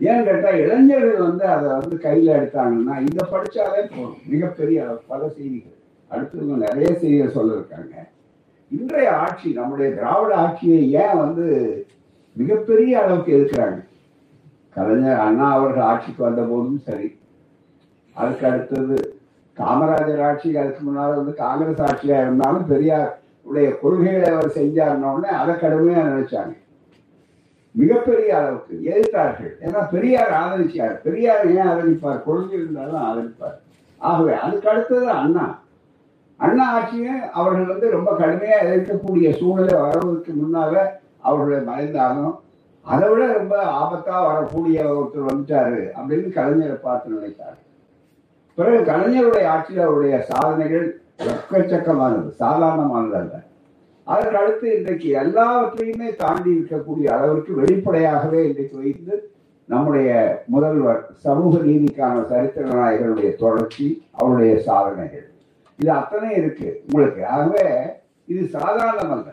ஏன்னு 0.00 0.24
கேட்டா 0.24 0.48
இளைஞர்கள் 0.48 1.16
வந்து 1.16 1.44
அதை 1.44 1.70
வந்து 1.70 1.96
கையில 1.96 2.34
எடுத்தாங்கன்னா 2.34 3.00
இதை 3.00 3.30
படிச்சாலே 3.30 3.80
போகணும் 3.90 4.16
மிகப்பெரிய 4.26 4.98
பல 5.06 5.28
செய்திகள். 5.28 5.80
அடுத்தவங்க 6.12 6.72
நிறைய 6.72 6.98
செய்ய 6.98 7.28
சொல்ல 7.28 7.52
இருக்காங்க 7.52 8.10
இன்றைய 8.70 9.16
ஆட்சி 9.16 9.52
நம்முடைய 9.52 9.92
திராவிட 9.92 10.34
ஆட்சியை 10.34 10.92
ஏன் 10.92 11.16
வந்து 11.16 11.46
மிகப்பெரிய 12.32 13.02
அளவுக்கு 13.02 13.32
எதிர்க்கிறாங்க? 13.36 13.84
கலைஞர் 14.70 15.18
அண்ணா 15.18 15.52
அவர்கள் 15.52 15.82
ஆட்சிக்கு 15.82 16.22
வந்த 16.22 16.42
போதும் 16.42 16.78
சரி. 16.78 17.18
அதுக்கு 18.12 18.46
அடுத்தது 18.46 19.16
காமராஜர் 19.56 20.22
ஆட்சி 20.22 20.56
அதுக்கு 20.56 20.84
முன்னால் 20.84 21.14
வந்து 21.14 21.34
காங்கிரஸ் 21.34 21.82
ஆட்சியா 21.82 22.20
இருந்தாலும் 22.20 22.66
பெரியார் 22.66 23.20
உடைய 23.42 23.78
கொள்கைகளை 23.78 24.30
அவர் 24.30 24.46
செஞ்சாருன்னொடனே 24.46 25.24
அதை 25.24 25.54
கடுமையா 25.54 26.00
நினைச்சாங்க. 26.00 26.56
மிகப்பெரிய 27.70 28.38
அளவுக்கு 28.38 28.80
எதிர்த்தார்கள். 28.84 29.52
ஏன்னா 29.60 29.90
பெரியார் 29.90 30.30
ஆதரிச்சார். 30.30 31.00
பெரியார் 31.00 31.50
ஏன் 31.50 31.66
ஆதரிப்பார்? 31.66 32.22
கொள்கை 32.22 32.58
இருந்தாலும் 32.58 33.02
ஆதரிப்பார். 33.02 33.58
ஆகவே 33.98 34.34
அதுக்கு 34.34 34.68
அடுத்தது 34.68 35.10
அண்ணா. 35.10 35.61
அண்ணா 36.44 36.64
ஆட்சியும் 36.76 37.20
அவர்கள் 37.32 37.70
வந்து 37.72 37.90
ரொம்ப 37.90 38.10
கடுமையா 38.18 38.56
எதிர்க்கக்கூடிய 38.66 39.28
சூழ்நிலை 39.38 39.74
வரவதற்கு 39.80 40.32
முன்னால 40.42 40.74
அவர்களை 41.18 41.60
மறைந்தாலும் 41.64 42.32
அதை 42.86 43.08
விட 43.08 43.32
ரொம்ப 43.32 43.54
ஆபத்தா 43.80 44.14
வரக்கூடிய 44.28 44.78
ஒருத்தர் 44.94 45.28
வந்துட்டாரு 45.28 45.82
அப்படின்னு 45.98 46.28
கலைஞரை 46.38 46.78
பார்த்து 46.86 47.14
நினைத்தார். 47.14 47.58
பிறகு 48.54 48.78
கலைஞருடைய 48.92 49.44
ஆட்சியில் 49.46 49.84
அவருடைய 49.84 50.16
சாதனைகள் 50.30 50.86
எக்கச்சக்கமானது 51.32 52.28
சாதாரணமானது 52.42 53.16
அல்ல. 53.20 53.34
அதற்கு 54.04 54.36
அடுத்து 54.38 54.66
இன்றைக்கு 54.78 55.08
எல்லாவற்றையுமே 55.24 56.08
தாண்டி 56.16 56.50
இருக்கக்கூடிய 56.58 57.08
அளவிற்கு 57.16 57.52
வெளிப்படையாகவே 57.54 58.40
இன்றைக்கு 58.48 58.76
வைத்து 58.78 59.32
நம்முடைய 59.68 60.10
முதல்வர் 60.46 61.02
சமூக 61.26 61.58
நீதிக்கான 61.58 62.24
சரித்திர 62.28 62.64
நாயகருடைய 62.74 63.30
தொடர்ச்சி 63.36 63.86
அவருடைய 64.12 64.54
சாதனைகள். 64.68 65.26
இது 65.82 65.90
அத்தனை 66.00 66.28
இருக்கு. 66.40 66.68
உங்களுக்கு 66.86 67.22
ஆகவே 67.34 67.64
இது 68.28 68.42
சாதாரணம் 68.56 69.14
அல்ல 69.14 69.30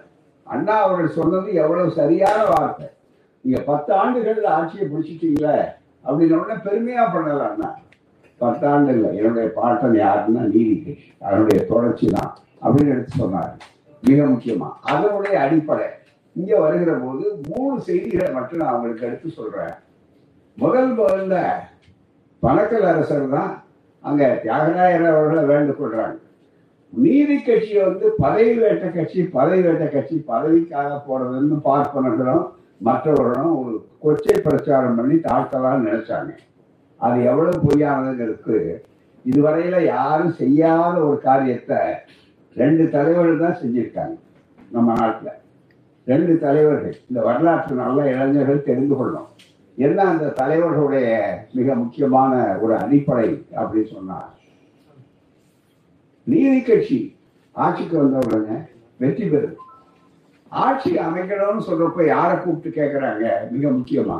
அண்ணா 0.47 0.75
அவர்கள் 0.85 1.17
சொன்னது 1.17 1.49
எவ்வளவு 1.63 1.89
சரியான 1.97 2.39
வார்த்தை. 2.51 2.87
நீங்க 3.45 3.59
பத்து 3.67 3.91
ஆண்டுகள் 4.01 4.39
ஆட்சியை 4.55 4.85
பிடிச்சிட்டீங்களே 4.91 5.57
அப்படின்னு 6.05 6.37
உடனே 6.39 6.55
பெருமையா 6.67 7.03
பண்ணல 7.15 7.43
அண்ணா. 7.49 7.69
பத்தாண்டு 8.41 8.91
இல்லை 8.95 9.09
என்னுடைய 9.19 9.47
பாட்டன் 9.57 9.97
யாருன்னா 10.03 10.43
நீதி 10.53 10.93
அதனுடைய 11.25 11.59
தொடர்ச்சி 11.71 12.07
தான் 12.15 12.31
அப்படின்னு 12.63 12.93
எடுத்து 12.95 13.21
சொன்னார். 13.21 13.51
மிக 14.03 14.19
முக்கியமா 14.31 14.69
அதனுடைய 14.91 15.35
அடிப்படை. 15.45 15.87
இங்க 16.35 16.51
வருகிற 16.63 16.91
போது 17.03 17.23
மூணு 17.49 17.75
செய்திகளை 17.87 18.29
மட்டும் 18.37 18.61
நான் 18.61 18.73
அவங்களுக்கு 18.73 19.07
எடுத்து 19.09 19.29
சொல்றேன். 19.39 19.75
முதல் 20.57 20.91
முதல்ல 20.99 21.35
பணக்கல் 22.43 22.89
அரசர் 22.91 23.33
தான் 23.37 23.51
அங்க 24.03 24.23
தியாகராயர் 24.43 25.05
அவர்களை 25.13 25.43
வேண்டு 25.51 25.73
கொள்றாங்க 25.79 26.17
நீதி 26.93 27.37
கட்சி 27.37 27.73
வந்து 27.79 28.05
பதவி 28.17 28.53
வேட்ட 28.59 28.85
கட்சி 28.93 29.19
பதவி 29.23 29.61
வேட்ட 29.65 29.85
கட்சி 29.93 30.15
பதவிக்காக 30.31 30.91
போறதுன்னு 31.07 31.57
பார்ப்பனர்களும் 31.63 32.45
மற்றவர்களும் 32.87 33.55
ஒரு 33.61 33.73
கொச்சை 34.03 34.35
பிரச்சாரம் 34.41 34.97
பண்ணி 34.97 35.15
தாழ்த்தலாம் 35.15 35.85
நினைச்சாங்க. 35.87 36.31
அது 36.99 37.17
எவ்வளவு 37.23 37.63
பொய்யானதுங்கிறதுக்கு 37.65 38.57
இதுவரையில 39.25 39.77
யாரும் 39.85 40.33
செய்யாத 40.41 40.95
ஒரு 40.99 41.17
காரியத்தை 41.27 41.79
ரெண்டு 42.55 42.89
தலைவர்கள் 42.89 43.43
தான் 43.43 43.59
செஞ்சிருக்காங்க 43.61 44.15
நம்ம 44.71 44.93
நாட்டில். 44.99 45.35
ரெண்டு 46.07 46.33
தலைவர்கள். 46.39 46.95
இந்த 47.09 47.19
வரலாற்று 47.21 47.75
நல்ல 47.75 47.99
இளைஞர்கள் 48.13 48.67
தெரிந்து 48.69 48.95
கொள்ளும். 48.95 49.29
என்ன 49.77 49.99
அந்த 50.03 50.33
தலைவர்களுடைய 50.41 51.09
மிக 51.57 51.75
முக்கியமான 51.75 52.57
ஒரு 52.61 52.73
அடிப்படை 52.77 53.29
அப்படின்னு 53.59 53.91
சொன்னார் 53.95 54.29
நீதி 56.31 56.59
கட்சி 56.61 56.99
ஆட்சிக்கு 57.55 57.95
வந்தவங்க 58.01 58.51
வெற்றி 59.01 59.25
பெறும். 59.31 59.59
ஆட்சி 60.51 60.91
அமைக்கணும்னு 61.07 61.67
சொல்றப்ப 61.67 62.05
யாரை 62.05 62.35
கூப்பிட்டு 62.37 62.69
கேட்கறாங்க 62.79 63.25
மிக 63.53 63.63
முக்கியமா. 63.77 64.17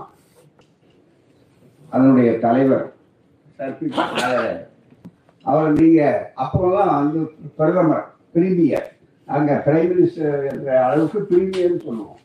அதனுடைய 1.94 2.32
தலைவர் 2.46 2.86
அவர் 5.46 5.70
நீங்க 5.80 6.02
அப்போதான் 6.44 6.94
வந்து 7.00 7.20
பிரதமர் 7.58 8.06
பிரீமியர். 8.36 8.88
அங்க 9.36 9.52
பிரைம் 9.66 9.90
மினிஸ்டர் 9.92 10.40
என்ற 10.52 10.70
அளவுக்கு 10.86 11.20
பிரீமியர்னு 11.30 11.86
சொல்லுவோம். 11.88 12.22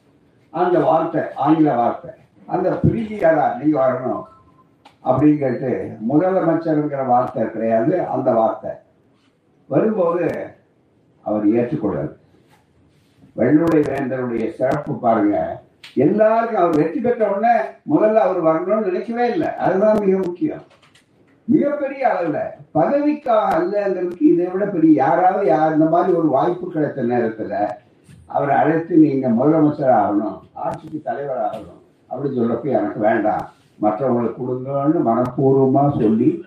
அந்த 0.52 0.76
வார்த்தை 0.88 1.22
ஆங்கில 1.44 1.74
வார்த்தை. 1.80 2.12
அந்த 2.54 2.68
பிரீமியரா 2.84 3.46
நீங்க 3.60 3.76
வரணும் 3.84 4.24
அப்படின்னு 5.08 5.38
கேட்டு 5.42 5.70
முதலமைச்சருங்கிற 6.10 7.02
வார்த்தை 7.12 7.42
கிடையாது 7.54 7.94
அந்த 8.14 8.30
வார்த்தை. 8.40 8.72
வரும்போது 9.66 10.24
அவர் 11.20 11.46
ஏற்றுக்கொள்ளார் 11.46 12.12
வெள்ளுடை 13.36 13.80
வேந்தருடைய 13.90 14.44
சிறப்பு 14.50 14.92
பாருங்க. 14.98 15.36
எல்லாருக்கும் 15.94 16.62
அவர் 16.62 16.76
வெற்றி 16.76 17.00
பெற்ற 17.00 17.28
உடனே 17.28 17.54
முதல்ல 17.92 18.24
அவர் 18.26 18.40
வரணும்னு 18.44 18.84
நினைக்கவே 18.84 19.30
இல்லை. 19.30 19.54
அதுதான் 19.54 19.98
மிக 20.04 20.16
முக்கியம். 20.16 20.64
மிகப்பெரிய 21.44 22.02
அளவுல 22.08 22.38
பதவிக்காக 22.74 23.54
அல்லங்கிறதுக்கு 23.56 24.22
இதை 24.32 24.46
விட 24.46 24.64
பெரிய 24.64 24.92
யாராவது 24.92 25.46
யார் 25.46 25.72
இந்த 25.72 25.84
மாதிரி 25.84 26.16
ஒரு 26.16 26.28
வாய்ப்பு 26.28 26.66
கிடைத்த 26.70 27.02
நேரத்துல 27.02 27.68
அவரை 28.26 28.56
அழைத்து 28.56 28.96
நீங்க 28.96 29.28
முதலமைச்சர் 29.28 29.96
ஆகணும் 30.00 30.38
ஆட்சிக்கு 30.52 31.00
தலைவர் 31.02 31.42
ஆகணும் 31.46 31.80
அப்படின்னு 32.10 32.38
சொல்றப்ப 32.38 32.62
எனக்கு 32.62 33.00
வேண்டாம். 33.00 33.44
மற்றவங்களுக்கு 33.82 34.40
கொடுங்கன்னு 34.40 34.98
மனப்பூர்வமா 35.10 35.84
சொல்லி 36.00 36.44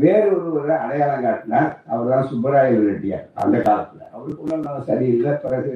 வேறொருவரை 0.00 0.76
அடையாளம் 0.78 1.22
காட்டினார். 1.22 1.71
அவர் 1.90 2.12
தான் 2.12 2.28
சுப்பராய 2.30 2.78
ரெட்டியார் 2.90 3.26
அந்த 3.42 3.56
காலத்துல. 3.66 4.02
அவருக்கு 4.14 4.44
உடல்நலம் 4.46 4.88
சரியில்லை 4.90 5.32
பிறகு 5.44 5.72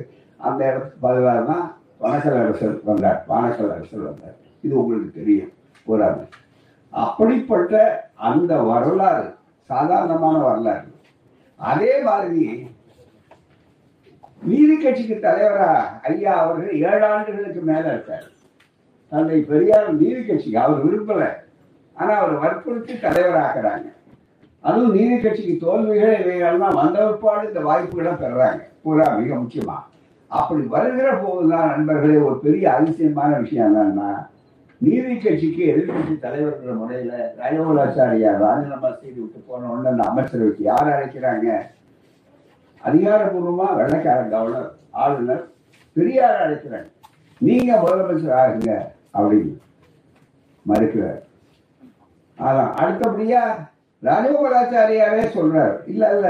அந்த 0.48 0.60
இடத்துக்கு 0.70 1.04
பதிலாக 1.06 1.40
தான் 1.50 1.64
வனக்கல் 2.04 2.40
அரசர் 2.42 2.75
வந்தார் 2.88 3.20
வானக்கல் 3.30 3.72
அரசர் 3.76 4.08
வந்தார். 4.08 4.36
இது 4.64 4.75
உங்களுக்கு 4.82 5.10
தெரியும் 5.20 5.52
கூறாது 5.86 6.22
அப்படிப்பட்ட 6.92 7.75
அந்த 8.28 8.52
வரலாறு 8.70 9.26
சாதாரணமான 9.70 10.36
வரலாறு. 10.48 10.88
அதே 11.70 11.92
மாதிரி 12.08 12.44
நீதி 14.48 14.75
கட்சிக்கு 14.76 15.16
தலைவரா 15.26 15.70
ஐயா 16.08 16.32
அவர்கள் 16.42 16.80
ஏழு 16.88 17.04
ஆண்டுகளுக்கு 17.12 17.60
மேல 17.70 17.84
இருக்கார். 17.94 18.26
தந்தை 19.12 19.38
பெரியார் 19.50 19.88
நீதி 20.02 20.20
கட்சிக்கு 20.22 20.58
அவர் 20.64 20.84
விரும்பல. 20.86 21.22
ஆனா 21.96 22.12
அவர் 22.22 22.42
வற்புறுத்தி 22.44 22.94
தலைவராக்குறாங்க. 23.04 23.86
அதுவும் 24.60 24.92
நீதி 24.92 25.18
கட்சிக்கு 25.18 25.66
தோல்விகள் 25.66 26.18
இவைகள்லாம் 26.22 26.75
வந்த 26.75 27.06
பிற்பாடு 27.06 27.48
இந்த 27.48 27.60
வாய்ப்புகளை 27.60 28.12
பெறாங்க. 28.12 28.60
பூரா 28.82 29.14
மிக 29.14 29.34
முக்கியமா. 29.34 29.76
அப்படி 30.26 30.62
வருகிற 30.62 31.16
போதுதான் 31.16 31.68
நண்பர்களே 31.68 32.16
ஒரு 32.16 32.38
பெரிய 32.38 32.75
அதிசயமான 32.75 33.38
விஷயம் 33.38 33.76
என்னன்னா 33.76 34.26
நீதி 34.78 35.16
கட்சிக்கு 35.16 35.62
எதிர்கட்சி 35.72 36.14
தலைவர்கிற 36.22 36.76
முறையில 36.76 37.34
ராஜகோலாச்சாரியா 37.38 38.38
ராஜினாமா 38.38 38.88
செய்து 39.00 39.20
விட்டு 39.20 39.38
போன 39.46 39.70
உடனே 39.70 39.88
அந்த 39.88 40.02
அமைச்சரவைக்கு 40.10 40.62
யார் 40.62 40.88
அழைக்கிறாங்க? 40.88 41.58
அதிகாரபூர்வமா 42.84 43.68
வெள்ளக்கார 43.78 44.28
கவர்னர் 44.28 44.72
ஆளுநர் 44.90 45.48
பெரியார் 45.92 46.42
அழைக்கிறாங்க. 46.44 46.88
நீங்க 47.38 47.80
முதலமைச்சர் 47.82 48.36
ஆகுங்க 48.42 48.75
அப்படின்னு 49.14 49.54
மறுக்கிறார். 50.66 51.22
அதான் 52.38 52.75
அடுத்தபடியா 52.82 53.42
ராஜகோபாலாச்சாரியாரே 54.08 55.25
சொல்றாரு 55.36 55.76
இல்ல 55.92 56.02
இல்ல. 56.16 56.28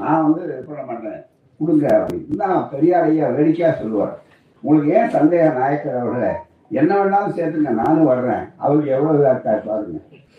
நான் 0.00 0.24
வந்து 0.24 0.40
இது 0.44 0.62
பண்ண 0.68 0.82
மாட்டேன் 0.88 1.20
கொடுங்க 1.60 1.86
அப்படின்னு. 1.98 2.40
நான் 2.42 2.68
பெரியார் 2.72 3.06
ஐயா 3.10 3.28
வேடிக்கையா 3.36 3.70
சொல்லுவார். 3.80 4.14
உங்களுக்கு 4.62 4.90
ஏன் 4.98 5.14
சந்தேக 5.16 5.46
நாயக்கர் 5.60 6.00
அவர்களை? 6.00 6.32
என்ன 6.80 6.90
வேணாலும் 6.98 7.36
சேர்த்துங்க 7.36 7.72
நானும் 7.82 8.10
வர்றேன். 8.10 8.44
அவருக்கு 8.56 8.90
எவ்வளவு 8.96 9.18
இதாக 9.20 9.32
இருக்கா 9.34 9.54
பாருங்க. 9.68 9.98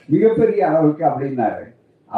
மிகப்பெரிய 0.09 0.61
அளவுக்கு 0.69 1.03
அப்படின்னாரு. 1.09 1.63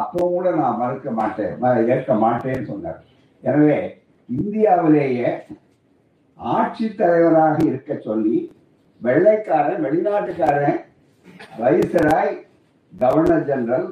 அப்போ 0.02 0.20
கூட 0.34 0.48
நான் 0.62 0.80
மறுக்க 0.82 1.12
மாட்டேன். 1.12 1.54
ஏற்க 1.96 2.14
மாட்டேன்னு 2.26 2.70
சொன்னார். 2.72 3.00
எனவே 3.44 3.78
இந்தியாவிலேயே 4.30 5.30
ஆட்சி 6.40 6.88
தலைவராக 6.96 7.58
இருக்க 7.70 7.96
சொல்லி 8.08 8.38
வெள்ளைக்காரன் 9.02 9.84
வெளிநாட்டுக்காரன் 9.86 10.78
வைசராய் 11.62 12.34
கவர்னர் 12.94 13.48
ஜெனரல் 13.50 13.88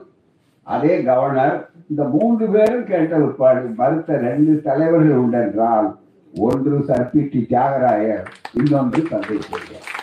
அதே 0.68 0.94
கவர்னர் 1.08 1.58
இந்த 1.92 2.04
மூன்று 2.14 2.46
பேரும் 2.54 2.88
கேட்ட 2.92 3.20
உட்பாடு 3.26 3.70
மறுத்த 3.80 4.18
ரெண்டு 4.28 4.54
தலைவர்கள் 4.68 5.22
உண்டென்றால் 5.24 5.88
ஒன்று 6.34 6.78
சர்பிடி 6.90 7.42
தியாகராயர் 7.52 8.28
இன்னொன்று 8.60 9.02
தந்தை 9.12 9.38
பெரியார் 9.52 9.94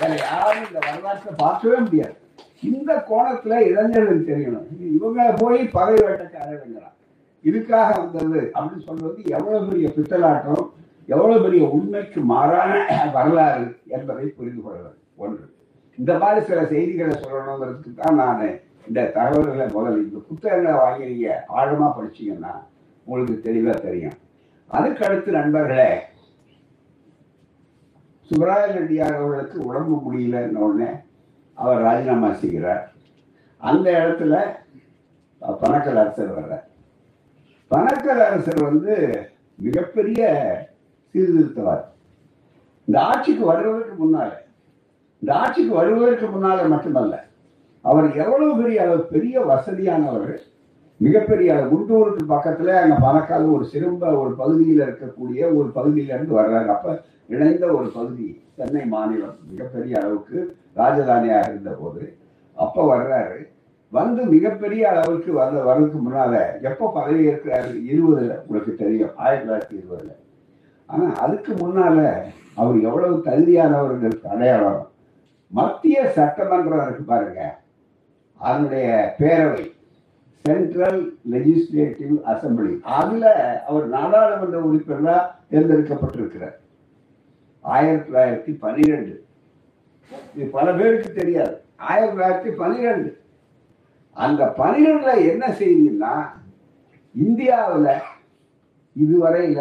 வேற 0.00 0.12
யாரும் 0.24 0.66
இந்த 0.66 0.78
வரலாற்றை 0.86 1.32
பார்க்கவே 1.40 1.78
முடியாது. 1.84 2.14
இந்த 2.62 2.90
கோணத்துல 3.08 3.54
இளைஞர்களுக்கு 3.70 4.30
தெரியணும். 4.30 4.68
இவங்க 4.96 5.20
போய் 5.40 5.60
பதவி 5.76 6.00
வேட்டக்காரங்கிறான் 6.06 6.96
இதுக்காக 7.44 7.88
வந்தது 7.98 8.40
அப்படின்னு 8.56 8.86
சொல்றது 8.88 9.20
எவ்வளவு 9.36 9.68
பெரிய 9.68 9.88
பித்தலாட்டம் 9.96 10.64
எவ்வளவு 11.08 11.44
பெரிய 11.44 11.62
உண்மைக்கு 11.76 12.20
மாறான 12.32 12.72
வரலாறு 13.16 13.64
என்பதை 13.96 14.26
புரிந்து 14.38 14.62
கொள்ள 14.64 14.86
ஒன்று. 15.16 15.44
இந்த 15.98 16.12
மாதிரி 16.22 16.40
சில 16.50 16.60
செய்திகளை 16.72 17.14
சொல்லணுங்கிறதுக்கு 17.22 17.92
தான் 18.02 18.20
நான் 18.22 18.44
இந்த 18.88 19.00
தகவல்களை 19.16 19.66
முதல்ல 19.74 20.04
இந்த 20.04 20.20
புத்தகங்களை 20.28 20.72
வாங்கி 20.80 21.04
ஆழமாக 21.04 21.54
ஆழமா 21.60 21.88
படிச்சீங்கன்னா 21.96 22.52
உங்களுக்கு 23.06 23.36
தெளிவா 23.46 23.74
தெரியும். 23.86 24.16
அதுக்கடுத்து 24.70 25.30
நண்பர்களே 25.38 25.90
சுப்பராய 28.30 28.66
ரெட்டியார் 28.78 29.18
அவர்களுக்கு 29.18 29.58
உடம்பு 29.68 29.94
முடியலன்ன 30.04 30.60
உடனே 30.66 30.90
அவர் 31.58 31.84
ராஜினாமா 31.86 32.28
செய்கிறார். 32.42 32.82
அந்த 33.60 33.86
இடத்துல 34.00 34.34
பணக்கல் 35.62 36.00
அரசர் 36.02 36.36
வர்றார். 36.36 36.66
பணக்கல் 37.70 38.22
அரசர் 38.26 38.60
வந்து 38.68 38.94
மிகப்பெரிய 39.58 40.20
சீர்திருத்தவார் 41.14 41.84
இந்த 42.88 42.96
ஆட்சிக்கு 43.10 43.44
வருவதற்கு 43.52 43.94
முன்னால 44.04 44.30
இந்த 45.22 45.30
ஆட்சிக்கு 45.42 45.72
வருவதற்கு 45.80 46.26
முன்னால 46.26 46.68
மட்டுமல்ல 46.74 47.16
அவர் 47.80 48.16
எவ்வளவு 48.16 48.62
பெரிய 48.62 48.82
அளவு 48.82 49.02
பெரிய 49.02 49.40
வசதியானவர்கள் 49.40 50.38
மிகப்பெரிய 50.96 51.54
குண்டூருக்கு 51.54 52.18
பக்கத்துல 52.28 52.66
அங்க 52.66 52.94
பணக்கால 53.00 53.44
ஒரு 53.44 53.66
சிறும்ப 53.72 54.18
ஒரு 54.18 54.34
பகுதியில் 54.36 54.80
இருக்கக்கூடிய 54.80 55.54
ஒரு 55.54 55.70
பகுதியில 55.74 56.04
இருந்து 56.04 56.40
வர்றாரு. 56.40 56.66
அப்ப 56.66 57.02
இணைந்த 57.28 57.66
ஒரு 57.66 57.90
பகுதி 57.94 58.42
சென்னை 58.54 58.86
மாநிலம் 58.86 59.36
மிகப்பெரிய 59.50 60.00
அளவுக்கு 60.00 60.56
ராஜதானியாக 60.76 61.48
இருந்த 61.48 61.70
போது. 61.70 62.16
அப்ப 62.54 62.96
வர்றாரு. 62.96 63.48
வந்து 63.90 64.24
மிகப்பெரிய 64.24 64.88
அளவுக்கு 64.88 65.32
வந்த 65.32 65.60
வர்றதுக்கு 65.60 66.10
முன்னால 66.10 66.62
எப்ப 66.62 66.90
பதவி 66.94 67.26
இருக்கிறாரு 67.26 67.82
இருபதுல 67.92 68.40
உங்களுக்கு 68.46 68.74
தெரியும். 68.78 69.16
ஆயிரத்தி 69.16 69.76
தொள்ளாயிரத்தி 69.76 69.80
இருபதுல. 69.80 70.12
ஆனா 70.86 71.12
அதுக்கு 71.12 71.52
முன்னால 71.52 72.22
அவர் 72.54 72.80
எவ்வளவு 72.80 73.16
தகுதியானவர்களுக்கு 73.16 74.24
அடையாளம்? 74.24 74.88
மத்திய 75.46 76.10
சட்டமன்றம் 76.12 76.82
இருக்கு 76.82 77.02
பாருங்க. 77.02 77.59
அதனுடைய 78.40 78.88
பேரவை 79.18 79.64
சென்ட்ரல் 80.44 81.00
லெஜிஸ்லேட்டிவ் 81.32 82.14
அசம்பிளி 82.32 82.74
அதுல 82.98 83.24
அவர் 83.68 83.86
நாடாளுமன்ற 83.96 84.58
உறுப்பினராக 84.68 85.24
தேர்ந்தெடுக்கப்பட்டிருக்கிறார். 85.50 86.56
ஆயிரத்தி 87.64 88.06
தொள்ளாயிரத்தி 88.08 88.52
பனிரெண்டு 88.58 89.14
இது 90.34 90.46
பல 90.56 90.66
பேருக்கு 90.72 91.10
தெரியாது. 91.12 91.54
ஆயிரத்தி 91.88 92.14
தொள்ளாயிரத்தி 92.14 92.52
பனிரெண்டு 92.62 93.10
அந்த 94.16 94.42
பனிரெண்டுல 94.60 95.12
என்ன 95.32 95.44
செய்தின்னா 95.60 96.14
இந்தியாவில் 97.14 97.92
இதுவரையில 98.96 99.60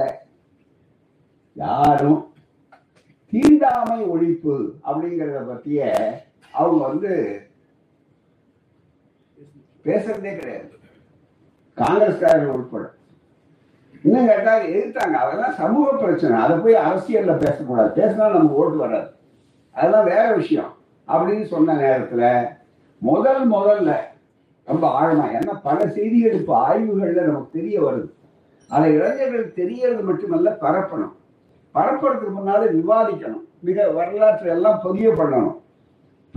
யாரும் 1.55 2.21
தீண்டாமை 3.33 3.99
ஒழிப்பு 4.13 4.55
அப்படிங்கிறத 4.87 5.41
பற்றிய 5.47 5.81
அவங்க 6.53 6.81
வந்து 6.87 7.13
பேசுறதே 9.89 10.35
கிடையாது. 10.37 10.71
காங்கிரஸ்காரர்கள் 11.75 12.53
உட்பட. 12.53 12.89
இன்னும் 14.03 14.27
கேட்டால் 14.27 14.61
எதிர்த்தாங்க. 14.61 15.11
அதெல்லாம் 15.11 15.53
சமூக 15.53 15.97
பிரச்சனை. 15.97 16.41
அதை 16.41 16.57
போய் 16.57 16.73
அரசியல்ல 16.73 17.37
பேசக்கூடாது. 17.37 18.01
பேசினா 18.01 18.15
நமக்கு 18.15 18.53
ஓட்டு 18.53 18.77
வராது. 18.77 19.07
அதெல்லாம் 19.71 20.05
வேற 20.05 20.33
விஷயம். 20.33 20.73
அப்படின்னு 21.07 21.45
சொன்ன 21.45 21.73
நேரத்துல 21.73 22.47
முதல் 22.97 23.51
முதல்ல 23.51 23.95
ரொம்ப 24.65 25.01
ஆழமா 25.01 25.27
ஏன்னா 25.39 25.59
பல 25.63 25.87
செய்திகள் 25.87 26.33
இப்ப 26.33 26.69
ஆய்வுகள்ல 26.69 27.21
நமக்கு 27.21 27.59
தெரிய 27.59 27.83
வருது. 27.83 28.11
அதை 28.69 28.93
இளைஞர்களுக்கு 28.93 29.51
தெரியறது 29.55 30.03
மட்டுமல்ல 30.03 30.57
பரப்பணும். 30.61 31.13
பரப்புறதுக்கு 31.73 32.29
முன்னால 32.37 32.67
விவாதிக்கணும். 32.69 33.47
மிக 33.59 33.89
வரலாற்று 33.89 34.49
எல்லாம் 34.49 34.79
பதிய 34.83 35.09
பண்ணணும். 35.09 35.58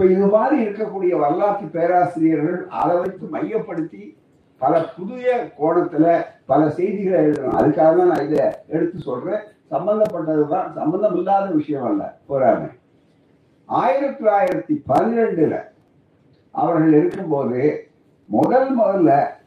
இப்ப 0.03 0.15
இது 0.15 0.27
மாதிரி 0.27 0.65
இருக்கக்கூடிய 0.65 1.19
வரலாற்று 1.19 1.67
பேராசிரியர்கள் 1.67 2.67
அதை 2.69 2.97
வைத்து 2.97 3.27
மையப்படுத்தி 3.27 4.17
பல 4.61 4.87
புதிய 4.97 5.51
கோணத்துல 5.59 6.25
பல 6.47 6.71
செய்திகளை 6.71 7.27
எழுதணும் 7.27 7.57
அதுக்காக 7.59 7.97
தான் 7.97 8.07
நான் 8.07 8.25
இதை 8.27 8.53
எடுத்து 8.67 8.99
சொல்றேன். 8.99 9.43
சம்பந்தப்பட்டதுதான் 9.71 10.73
சம்பந்தம் 10.73 11.17
இல்லாத 11.17 11.51
விஷயம் 11.51 11.85
அல்ல. 11.85 12.19
போறாங்க. 12.29 12.65
ஆயிரத்தி 13.69 14.25
தொள்ளாயிரத்தி 14.25 14.83
பன்னிரெண்டுல 14.89 15.65
அவர்கள் 16.51 16.93
இருக்கும்போது 16.93 17.89
முதல் 18.29 18.79
முதல்ல 18.79 19.39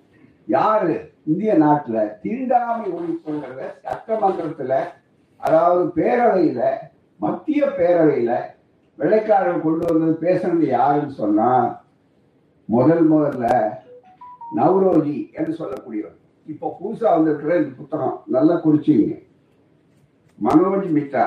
யாரு? 0.48 1.12
இந்திய 1.24 1.54
நாட்டுல 1.54 2.20
தீண்டாமை 2.22 2.92
ஒழிப்புங்கிறத 2.92 3.62
சட்டமன்றத்துல 3.84 4.74
அதாவது 5.36 5.92
பேரவையில 5.96 6.62
மத்திய 7.18 7.66
பேரவையில 7.66 8.54
வெள்ளைக்காரன் 9.00 9.64
கொண்டு 9.66 9.84
வந்தது 9.88 10.14
பேசுனது 10.26 10.68
யாருன்னு 10.68 11.16
சொன்னா 11.22 11.50
முதல் 12.70 13.06
முதல்ல 13.14 13.46
நவ்ரோஜி 14.58 15.18
என்று 15.38 15.54
சொல்லக்கூடியவர். 15.60 16.18
இப்போ 16.48 16.68
புதுசா 16.80 17.08
வந்திருக்கிற 17.16 17.52
இந்த 17.62 17.72
புத்தகம் 17.78 18.18
நல்லா 18.36 18.56
குறிச்சிங்க. 18.66 19.16
மனோஜ் 20.40 20.88
மித்ரா 20.98 21.26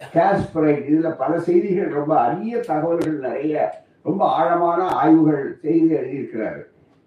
காஸ்பரைட் 0.00 0.82
இதுல 0.90 1.08
பல 1.22 1.32
செய்திகள் 1.46 1.96
ரொம்ப 1.98 2.12
அரிய 2.24 2.60
தகவல்கள் 2.70 3.16
நிறைய 3.26 3.54
ரொம்ப 4.02 4.22
ஆழமான 4.38 4.80
ஆய்வுகள் 5.00 5.46
செய்து 5.62 5.88
எழுதியிருக்கிறாரு. 6.00 6.60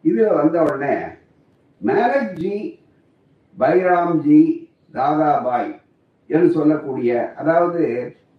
இதுல 0.03 0.27
வந்த 0.39 0.57
உடனே 0.63 0.95
மேனக்ஜி 1.81 2.55
பைராம்ஜி 3.57 4.41
தாதாபாய் 4.95 5.71
என்று 6.29 6.49
சொல்லக்கூடிய 6.57 7.11
அதாவது 7.41 7.83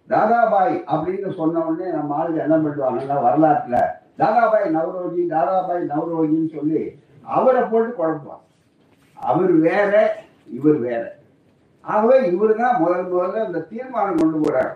தாதாபாய் 0.07 0.83
அப்படின்னு 0.87 1.35
சொன்ன 1.35 1.59
உடனே 1.59 1.91
நம்ம 1.91 2.15
ஆளுங்க 2.15 2.37
என்ன 2.37 2.57
பண்ணுவாங்கன்னா 2.57 3.17
வரலாற்றுல 3.27 3.85
தாதாபாய் 4.17 4.75
நவரோஜி 4.75 5.27
தாதாபாய் 5.27 5.89
நவரோஜின்னு 5.89 6.55
சொல்லி 6.55 6.99
அவரை 7.21 7.61
போட்டு 7.61 7.93
குழப்புவான் 7.97 8.41
அவர் 9.13 9.51
வேற 9.51 10.15
இவர் 10.51 10.75
வேற. 10.75 11.15
ஆகவே 11.81 12.31
இவர் 12.31 12.55
தான் 12.55 12.79
முதல் 12.79 13.13
முதல்ல 13.13 13.45
இந்த 13.45 13.59
தீர்மானம் 13.59 14.17
கொண்டு 14.17 14.37
போறார். 14.37 14.73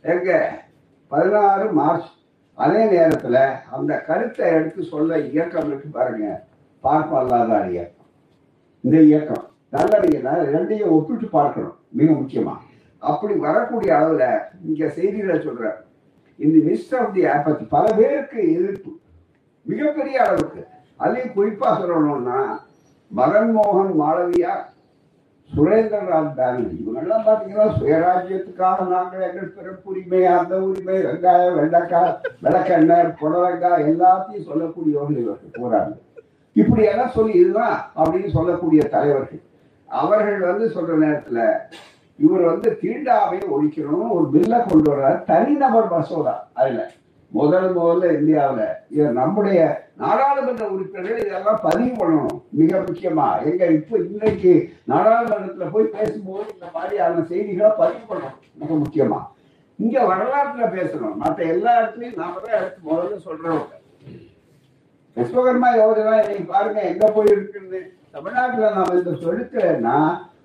எங்க? 0.00 0.50
பதினாறு 1.08 1.72
மார்ச் 1.72 2.06
அதே 2.54 2.84
நேரத்துல 2.84 3.54
அந்த 3.70 4.00
கருத்தை 4.00 4.48
எடுத்து 4.48 4.82
சொல்ல 4.82 5.18
இயக்கம் 5.18 5.66
இருக்கு 5.66 5.88
பாருங்க. 5.88 6.44
பார்ப்பல்லாத 6.82 7.70
இயக்கம். 7.70 8.06
இந்த 8.80 9.00
இயக்கம். 9.00 9.44
நல்ல 9.68 9.98
நீங்க 9.98 10.30
ரெண்டையும் 10.30 10.88
ஒப்பிட்டு 10.88 11.26
பார்க்கணும். 11.26 11.76
மிக 11.88 12.12
முக்கியமாக 12.12 12.66
அப்படி 12.98 13.34
வரக்கூடிய 13.34 13.90
அளவுல 13.98 14.24
இங்க 14.64 14.88
செய்திகளை 14.88 15.34
சொல்ற 15.34 15.72
இந்த 16.36 16.56
மிஸ்ட் 16.70 16.94
ஆஃப் 17.00 17.14
தி 17.14 17.26
ஆபத்து 17.26 17.64
பல 17.64 17.84
பேருக்கு 17.92 18.40
எதிர்ப்பு. 18.54 18.90
மிகப்பெரிய 19.62 20.16
அளவுக்கு. 20.24 20.66
அதையும் 20.96 21.34
குறிப்பா 21.36 21.68
சொல்லணும்னா 21.80 22.40
மரன்மோகன் 23.10 23.92
மாளவியா 24.02 24.54
சுரேந்திரநாத் 25.50 26.34
பானர்ஜி. 26.38 26.76
இவங்கெல்லாம் 26.82 27.26
பாத்தீங்கன்னா 27.26 27.66
சுயராஜ்யத்துக்காக 27.78 28.86
நாங்கள் 28.88 29.24
எங்கள் 29.28 29.54
பிறப்புரிமை 29.56 30.22
அந்த 30.38 30.54
உரிமை 30.60 30.96
வெங்காயம் 31.06 31.56
வெண்டைக்காய் 31.58 32.16
விளக்கெண்ணெய் 32.42 33.12
புடவைக்காய் 33.20 33.86
எல்லாத்தையும் 33.90 34.48
சொல்லக்கூடியவர்கள் 34.48 35.22
இவர்கள் 35.24 35.58
போறாங்க. 35.60 35.92
இப்படி 36.52 36.82
எல்லாம் 36.82 37.14
சொல்லி 37.16 37.34
இதுதான் 37.38 37.76
அப்படின்னு 37.96 38.30
சொல்லக்கூடிய 38.36 38.82
தலைவர்கள். 38.88 39.42
அவர்கள் 39.88 40.40
வந்து 40.50 40.66
சொல்ற 40.74 40.94
நேரத்துல 41.04 41.40
இவர் 42.18 42.40
வந்து 42.40 42.78
தீண்டாவை 42.82 43.38
ஒழிக்கணும்னு 43.56 44.10
ஒரு 44.10 44.28
பில்ல 44.32 44.68
கொண்டு 44.68 44.92
வர்றார். 44.92 45.24
தனிநபர் 45.24 45.90
மசோதா 45.90 46.48
அதுல. 46.54 46.90
முதல் 47.30 47.76
முதல்ல 47.76 48.04
இந்தியாவுல. 48.20 48.62
நம்முடைய 49.12 49.88
நாடாளுமன்ற 49.96 50.68
உறுப்பினர்கள் 50.68 51.26
இதெல்லாம் 51.26 51.60
பதிவு 51.62 51.92
பண்ணணும். 51.94 52.40
மிக 52.50 52.78
முக்கியமா. 52.78 53.44
எங்க 53.44 53.66
இப்ப 53.66 53.98
இன்னைக்கு 53.98 54.72
நாடாளுமன்றத்துல 54.88 55.70
போய் 55.72 55.84
பேசும்போது 55.84 56.52
இந்த 56.52 56.66
மாதிரியான 56.72 57.24
செய்திகளை 57.24 57.70
பதிவு 57.78 58.04
பண்ணணும். 58.08 58.38
மிக 58.54 58.74
முக்கியமா. 58.74 59.20
இங்க 59.76 60.02
வரலாற்றுல 60.02 60.68
பேசணும். 60.76 61.14
மற்ற 61.14 61.44
எல்லா 61.44 61.80
இடத்துலயும் 61.80 62.16
நாம 62.16 62.40
தான் 62.40 62.60
எடுத்து 62.60 62.80
முதல்ல 62.90 63.28
சொல்றோம். 63.28 63.64
விஸ்வகர்மா 65.16 65.68
யோஜனா 65.82 66.14
இன்னைக்கு 66.20 66.44
பாருங்க 66.48 66.80
எங்க 66.80 67.06
போய் 67.06 67.26
இருக்குன்னு 67.26 67.92
தமிழ்நாட்டுல 68.10 68.70
நாம 68.70 68.94
இந்த 68.94 69.10
சொல்லுக்கலன்னா 69.10 69.96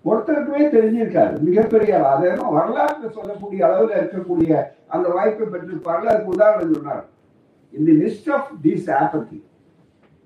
ஒருத்தருக்குமே 0.06 0.64
தெரிஞ்சிருக்காரு 0.76 1.36
மிகப்பெரிய 1.48 1.92
ஆள். 2.12 2.24
வரலாற்று 2.58 3.08
சொல்லக்கூடிய 3.18 3.62
அளவில் 3.68 4.00
இருக்கக்கூடிய 4.00 4.52
அந்த 4.96 5.06
வாய்ப்பை 5.16 5.46
பெற்றிருப்பார்கள். 5.48 6.12
அதுக்கு 6.14 6.34
உதாரணம் 6.36 6.74
சொன்னார் 6.76 7.06
இந்த 7.74 7.92
லிஸ்ட் 8.02 8.30
ஆஃப் 8.38 8.50
திஸ் 8.66 8.90
ஆபத்தி 9.02 9.40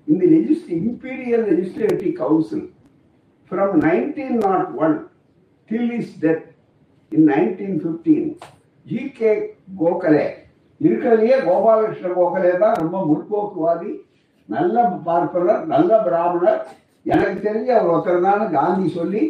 இந்த 0.08 0.24
லெஜிஸ்ட் 0.34 0.72
imperial 0.80 1.46
legislative 1.50 2.12
council 2.22 2.66
from 3.50 3.74
nineteen 3.86 4.38
nought 4.46 4.68
one 4.84 4.96
till 5.70 5.94
his 6.00 6.12
death 6.24 6.46
in 7.12 7.26
nineteen 7.32 7.78
fifteen 7.84 8.28
G 8.86 9.02
K 9.18 9.30
Gokhale 9.80 10.26
இருக்கிறதுலயே 10.80 11.36
கோபாலகிருஷ்ண 11.46 12.08
கோகலே 12.18 12.52
தான் 12.64 12.76
ரொம்ப 12.82 12.98
முற்போக்குவாதி 13.10 13.92
நல்ல 14.48 14.82
பார்ப்பனர் 15.08 15.62
நல்ல 15.72 15.90
பிராமணர். 16.04 16.60
எனக்கு 17.06 17.38
தெரிஞ்ச 17.48 17.68
அவர் 17.78 17.92
ஒருத்தர் 17.94 18.26
தான் 18.28 18.42
காந்தி 18.58 18.86
சொல்லி 18.98 19.22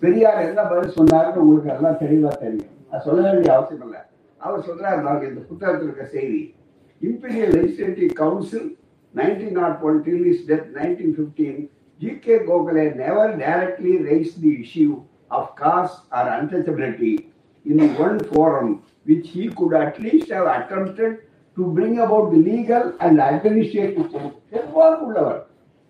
பெரியார் 0.00 0.38
என்ன 0.38 0.62
பதில் 0.62 0.94
சொன்னாருன்னு 0.94 1.34
உங்களுக்கு 1.34 1.74
எல்லாம் 1.74 1.94
தெளிவா 1.94 2.38
தெரியும். 2.38 2.66
அது 2.90 3.02
சொல்ல 3.02 3.30
வேண்டிய 3.30 3.54
அவசியம் 3.54 3.82
இல்லை. 3.82 4.00
அவர் 4.36 4.60
சொல்றாரு 4.60 5.02
நமக்கு 5.02 5.28
இந்த 5.28 5.40
புத்தகத்தில் 5.40 5.86
இருக்க 5.86 6.04
செய்தி. 6.04 6.54
Imperial 7.02 7.54
legislative 7.56 8.12
council 8.12 8.78
nineteen 9.14 9.50
naught 9.50 9.80
one 9.80 10.02
till 10.02 10.24
his 10.24 10.50
death 10.50 10.66
nineteen 10.74 11.12
fifteen 11.16 11.70
G 11.98 12.18
K 12.18 12.36
Gokhale 12.36 12.94
never 12.94 13.36
directly 13.36 13.92
raise 14.02 14.40
the 14.40 14.66
issue 14.66 15.02
of 15.28 15.58
caste 15.60 16.02
or 16.08 16.28
untouchability 16.28 17.18
in 17.62 17.96
one 17.98 18.16
forum 18.16 18.80
which 19.06 19.24
he 19.34 19.52
could 19.54 19.72
at least 19.72 20.34
have 20.34 20.46
attempted 20.46 21.16
to 21.56 21.74
bring 21.74 21.94
about 21.94 22.34
legal 22.34 22.96
and 22.96 23.18
administrative 23.18 24.32
செல்வாக்கு 24.50 25.06
உள்ளவர். 25.06 25.46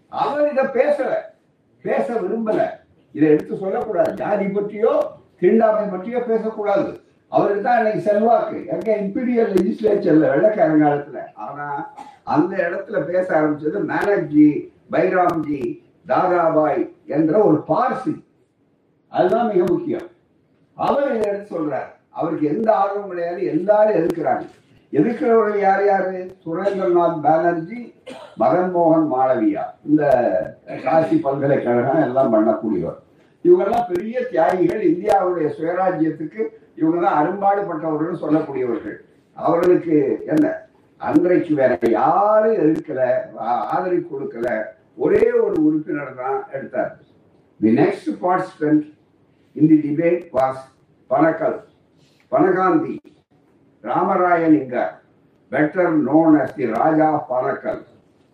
அவர் 0.09 0.51
இதை 0.51 0.65
பேசல. 0.65 1.15
பேச 1.81 2.15
விரும்பலை. 2.15 2.76
இதை 3.17 3.29
எடுத்து 3.35 3.57
சொல்லக்கூடாது. 3.57 4.13
ஜாதி 4.15 4.47
பற்றியோ 4.57 4.95
தீண்டாமை 5.41 5.85
பற்றியோ 5.89 6.21
பேசக்கூடாது. 6.31 6.91
அவருக்கு 7.29 7.63
தான் 7.63 7.77
இன்னைக்கு 7.77 8.01
செல்வாக்கு. 8.01 8.59
எங்க 8.67 8.89
இம்பீரியல் 9.05 9.55
லெஜிஸ்லேச்சர்ல 9.55 10.27
வெள்ளக்காரங்காலத்துல 10.33 11.19
ஆனா 11.35 11.67
அந்த 12.25 12.57
இடத்துல 12.57 13.01
பேச 13.01 13.29
ஆரம்பிச்சது 13.41 13.81
மேனர்ஜி 13.93 14.73
பைராம்ஜி 14.93 15.61
தாதாபாய் 16.07 16.85
என்ற 17.07 17.39
ஒரு 17.39 17.65
பார்சி. 17.69 18.15
அதுதான் 19.09 19.51
மிக 19.53 19.65
முக்கியம். 19.73 20.09
அவர் 20.75 21.17
இதை 21.17 21.29
எடுத்து 21.33 21.51
சொல்றார். 21.57 21.91
அவருக்கு 22.11 22.47
எந்த 22.47 22.69
ஆர்வம் 22.75 23.09
கிடையாது. 23.09 23.45
எல்லாரும் 23.45 23.97
எதிர்க்கிறாங்க. 23.97 24.47
எதிர்க்கிறவர்கள் 24.93 25.59
யார் 25.59 25.85
யாரு? 25.87 26.37
சுரேந்திரநாத் 26.45 27.21
பானர்ஜி 27.21 27.81
மதன்மோகன் 28.41 29.09
மாளவியா. 29.15 29.65
இந்த 29.89 30.05
காசி 30.85 31.17
பல்கலைக்கழகம் 31.17 32.03
எல்லாம் 32.03 32.33
பண்ணக்கூடியவர். 32.33 33.01
இவங்கெல்லாம் 33.47 33.89
பெரிய 33.93 34.17
தியாகிகள். 34.33 34.83
இந்தியாவுடைய 34.93 35.47
சுயராஜ்யத்துக்கு 35.57 36.43
இவங்க 36.81 36.97
தான் 37.05 37.19
அரும்பாடுபட்டவர்கள் 37.21 38.23
சொல்லக்கூடியவர்கள். 38.23 38.97
அவர்களுக்கு 39.37 39.97
என்ன? 40.33 40.45
அன்றைக்கு 41.01 41.53
வேற 41.61 41.73
யாரும் 42.01 42.59
எதிர்க்கல 42.63 43.01
ஆதரவு 43.75 44.03
கொடுக்கல. 44.13 44.49
ஒரே 45.05 45.25
ஒரு 45.45 45.57
உறுப்பினர் 45.67 46.15
தான் 46.23 46.39
எடுத்தார். 46.57 46.93
The 47.61 47.73
next 47.83 48.11
participant 48.25 48.85
in 49.57 49.69
the 49.73 49.79
debate 49.89 50.23
was 50.39 50.63
Panagal 51.11 51.59
Panaganti 52.33 52.95
Ramarayalinga 53.85 54.77
better 55.53 55.85
known 56.07 56.31
as 56.43 56.49
the 56.55 56.65
Raja 56.67 57.09
of 57.17 57.29
Parakal, 57.29 57.77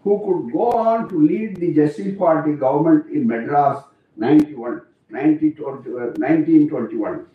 who 0.04 0.12
could 0.24 0.44
go 0.52 0.66
on 0.90 1.00
to 1.10 1.16
lead 1.30 1.50
the 1.62 1.68
Justice 1.78 2.14
Party 2.22 2.52
government 2.62 3.02
in 3.16 3.22
Madras 3.32 3.78
91, 4.16 4.80
1921. 5.12 7.26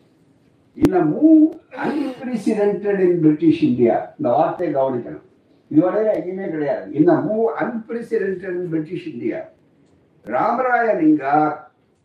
In 0.78 0.94
a 0.94 1.06
move 1.06 1.60
unprecedented 1.76 3.00
in 3.00 3.22
British 3.22 3.64
India, 3.64 4.14
இந்த 4.18 4.30
வார்த்தை 4.38 4.68
கவனிக்கணும் 4.78 5.26
இதுவரை 5.72 6.02
எங்கேயுமே 6.16 6.48
கிடையாது 6.56 6.86
in 7.00 7.10
a 7.10 7.22
move 7.28 7.48
unprecedented 7.64 8.54
in 8.60 8.66
British 8.76 9.06
India, 9.14 9.40
Ramaraya 10.26 10.88
லிங்கார் 11.02 11.56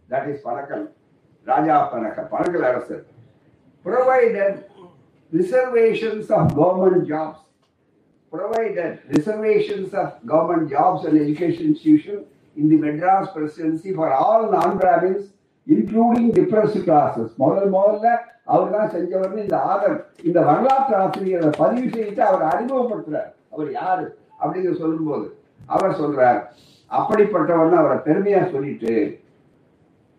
that 0.08 0.24
is 0.32 0.38
Panagal 0.48 0.85
ராஜா 1.46 1.76
பனக்கல் 1.94 2.28
பனக்கல் 2.35 2.66
அரசர் 2.70 3.04
provided 3.85 4.64
reservations 5.32 6.30
of 6.30 6.54
government 6.54 7.08
jobs 7.12 7.38
provided 8.32 9.00
reservations 9.14 9.92
of 9.94 10.08
government 10.32 10.70
jobs 10.70 11.04
and 11.06 11.18
education 11.18 11.66
institution 11.66 12.24
in 12.56 12.68
the 12.68 12.76
Madras 12.76 13.28
presidency 13.35 13.92
for 13.92 14.12
all 14.12 14.50
non-Brahmins, 14.50 15.30
including 15.66 16.31
depressed 16.38 16.79
classes 16.87 17.33
முதல் 17.37 17.72
முதல்ல 17.72 18.18
அவர் 18.44 18.70
தான் 18.70 18.90
செஞ்சவர்னு 18.90 19.42
இந்த 19.42 19.57
author 19.57 20.05
இந்த 20.22 20.40
வரலாற்று 20.40 20.96
ஆசிரியரை 20.96 21.51
பதிவு 21.59 21.87
செய்துட்டு 21.87 22.20
அவர் 22.20 22.42
அறிமுகப்படுத்துறார். 22.42 23.31
அவர் 23.51 23.70
யாரு? 23.70 24.18
அப்படிங்கிற 24.40 24.79
சொல்லும்போது 24.79 25.38
அவர் 25.66 25.98
சொல்றார் 26.01 26.40
அப்படிப்பட்டவர்னு 26.90 27.77
அவரை 27.77 27.98
பெருமையா 27.98 28.51
சொல்லிட்டு 28.51 29.20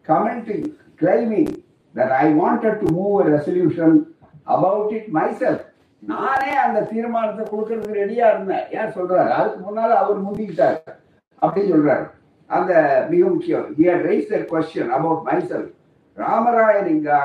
commenting 0.07 0.67
claiming 1.01 1.53
that 1.95 2.13
I 2.21 2.33
wanted 2.33 2.79
to 2.79 2.87
move 2.99 3.27
resolution 3.27 3.95
about 4.43 4.91
it 4.91 5.07
my 5.07 5.27
myself. 5.27 5.59
நானே 5.99 6.53
அந்த 6.55 6.81
தீர்மானத்தை 6.81 7.45
கொடுக்கறதுக்கு 7.45 7.99
ரெடியா 8.01 8.25
இருந்தேன். 8.33 8.65
ஏன் 8.71 8.93
சொல்றாரு? 8.95 9.29
அதுக்கு 9.29 9.59
முன்னால 9.67 9.89
அவர் 9.89 10.25
முந்திக்கிட்டார் 10.25 10.77
அப்படின்னு 11.41 11.73
சொல்றாரு. 11.73 12.05
அந்த 12.55 12.71
மிக 13.11 13.23
முக்கியம். 13.35 13.65
He 13.77 13.83
had 13.91 14.01
raised 14.09 14.31
a 14.39 14.43
question 14.53 14.85
about 14.97 15.19
myself. 15.29 15.67
Ramaraya 16.17 16.75
Lingaa 16.87 17.19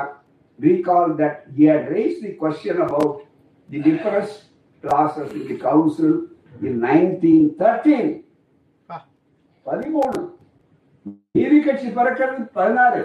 recalled 0.59 1.13
that 1.21 1.35
he 1.57 1.63
had 1.71 1.83
raised 1.95 2.21
the 2.25 2.33
question 2.43 2.75
about 2.85 3.13
the 3.69 3.79
depressed 3.87 4.39
classes 4.83 5.29
in 5.37 5.43
the 5.51 5.57
council 5.69 6.11
in 6.67 6.73
1913 6.85 8.09
பதிமூணு. 9.65 10.19
நீதி 11.35 11.57
கட்சி 11.65 11.87
பிறக்கிறது 11.97 12.41
பதினாறு. 12.57 13.01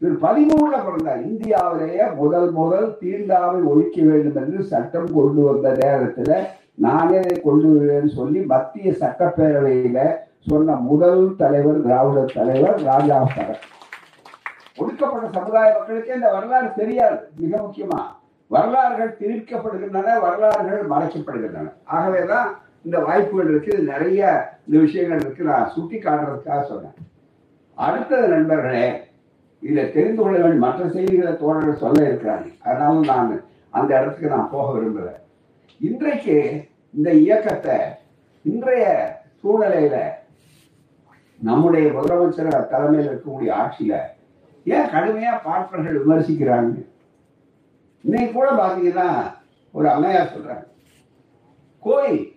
இவர் 0.00 0.16
பதிமூணுல 0.24 0.76
பிறந்தார். 0.86 1.20
இந்தியாவிலேயே 1.30 2.06
முதல் 2.20 2.50
முதல் 2.60 2.88
தீண்டாமை 3.00 3.60
ஒழிக்க 3.72 3.96
வேண்டும் 4.08 4.38
என்று 4.42 4.62
சட்டம் 4.72 5.10
கொண்டு 5.16 5.42
வந்த 5.48 5.68
நேரத்துல 5.82 6.30
நானே 6.86 7.22
கொண்டு 7.46 7.68
வருவேன்னு 7.74 8.12
சொல்லி 8.18 8.40
மத்திய 8.54 8.88
சட்டப்பேரவையில 9.02 9.98
சொன்ன 10.48 10.74
முதல் 10.88 11.22
தலைவர் 11.36 11.82
திராவிட 11.82 12.24
தலைவர் 12.34 12.82
ராஜா 12.82 13.16
பரத் 13.36 13.64
ஒடுக்கப்பட்ட 14.76 15.28
சமுதாய 15.32 15.74
மக்களுக்கு 15.78 16.14
இந்த 16.14 16.32
வரலாறு 16.32 16.68
தெரியாது 16.76 17.16
மிக 17.36 17.52
முக்கியமா. 17.58 18.00
வரலாறுகள் 18.46 19.16
திரிக்கப்படுகின்றன 19.20 20.20
வரலாறுகள் 20.20 20.82
மறைக்கப்படுகின்றன. 20.90 21.72
ஆகவேதான் 21.84 22.48
இந்த 22.84 22.98
வாய்ப்புகள் 22.98 23.48
இருக்கு 23.48 23.78
நிறைய 23.78 24.20
இந்த 24.66 24.80
விஷயங்கள் 24.80 25.20
இருக்கு 25.20 25.44
நான் 25.44 25.70
சுட்டி 25.70 25.98
காட்டுறதுக்காக 25.98 26.62
சொன்னேன். 26.62 26.96
அடுத்தது 27.74 28.28
நண்பர்களே 28.28 28.86
இதை 29.60 29.92
தெரிந்து 29.92 30.22
கொள்ள 30.22 30.38
வேண்டிய 30.38 30.66
மற்ற 30.66 30.88
செய்திகளை 30.88 31.36
தோழர்கள் 31.36 31.82
சொல்ல 31.84 32.08
இருக்கிறாங்க 32.08 32.46
அதனால 32.62 33.00
நான் 33.04 33.42
அந்த 33.70 34.00
இடத்துக்கு 34.00 34.28
நான் 34.28 34.52
போக 34.52 34.78
விரும்பல. 34.78 35.10
இன்றைக்கு 35.80 36.36
இந்த 36.94 37.10
இயக்கத்தை 37.12 37.78
இன்றைய 38.42 38.84
சூழ்நிலையில 39.42 39.96
நம்முடைய 41.42 41.92
முதலமைச்சர் 41.92 42.66
தலைமையில் 42.66 43.08
இருக்கக்கூடிய 43.08 43.50
ஆட்சியில 43.62 43.98
ஏன் 44.64 44.86
கடுமையா 44.86 45.38
பார்ப்பனர்கள் 45.44 46.06
விமர்சிக்கிறாங்க? 46.06 46.86
இன்னைக்கு 48.02 48.32
கூட 48.32 48.50
பாத்தீங்கன்னா 48.50 49.32
ஒரு 49.72 49.88
அம்மையார் 49.90 50.32
சொல்றாங்க 50.36 50.66
கோயில் 51.80 52.34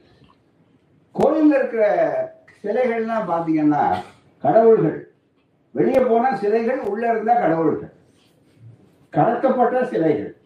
கோயில்ல 1.15 1.55
இருக்கிற 1.55 1.83
சிலைகள்லாம் 2.63 3.29
பாத்தீங்கன்னா 3.29 3.95
கடவுள்கள். 4.41 5.11
வெளியே 5.71 5.99
போனா 5.99 6.35
சிலைகள் 6.35 6.79
உள்ள 6.79 7.09
இருந்தா 7.09 7.33
கடவுள்கள். 7.33 7.93
கடத்தப்பட்ட 9.13 9.83
சிலைகள். 9.83 10.37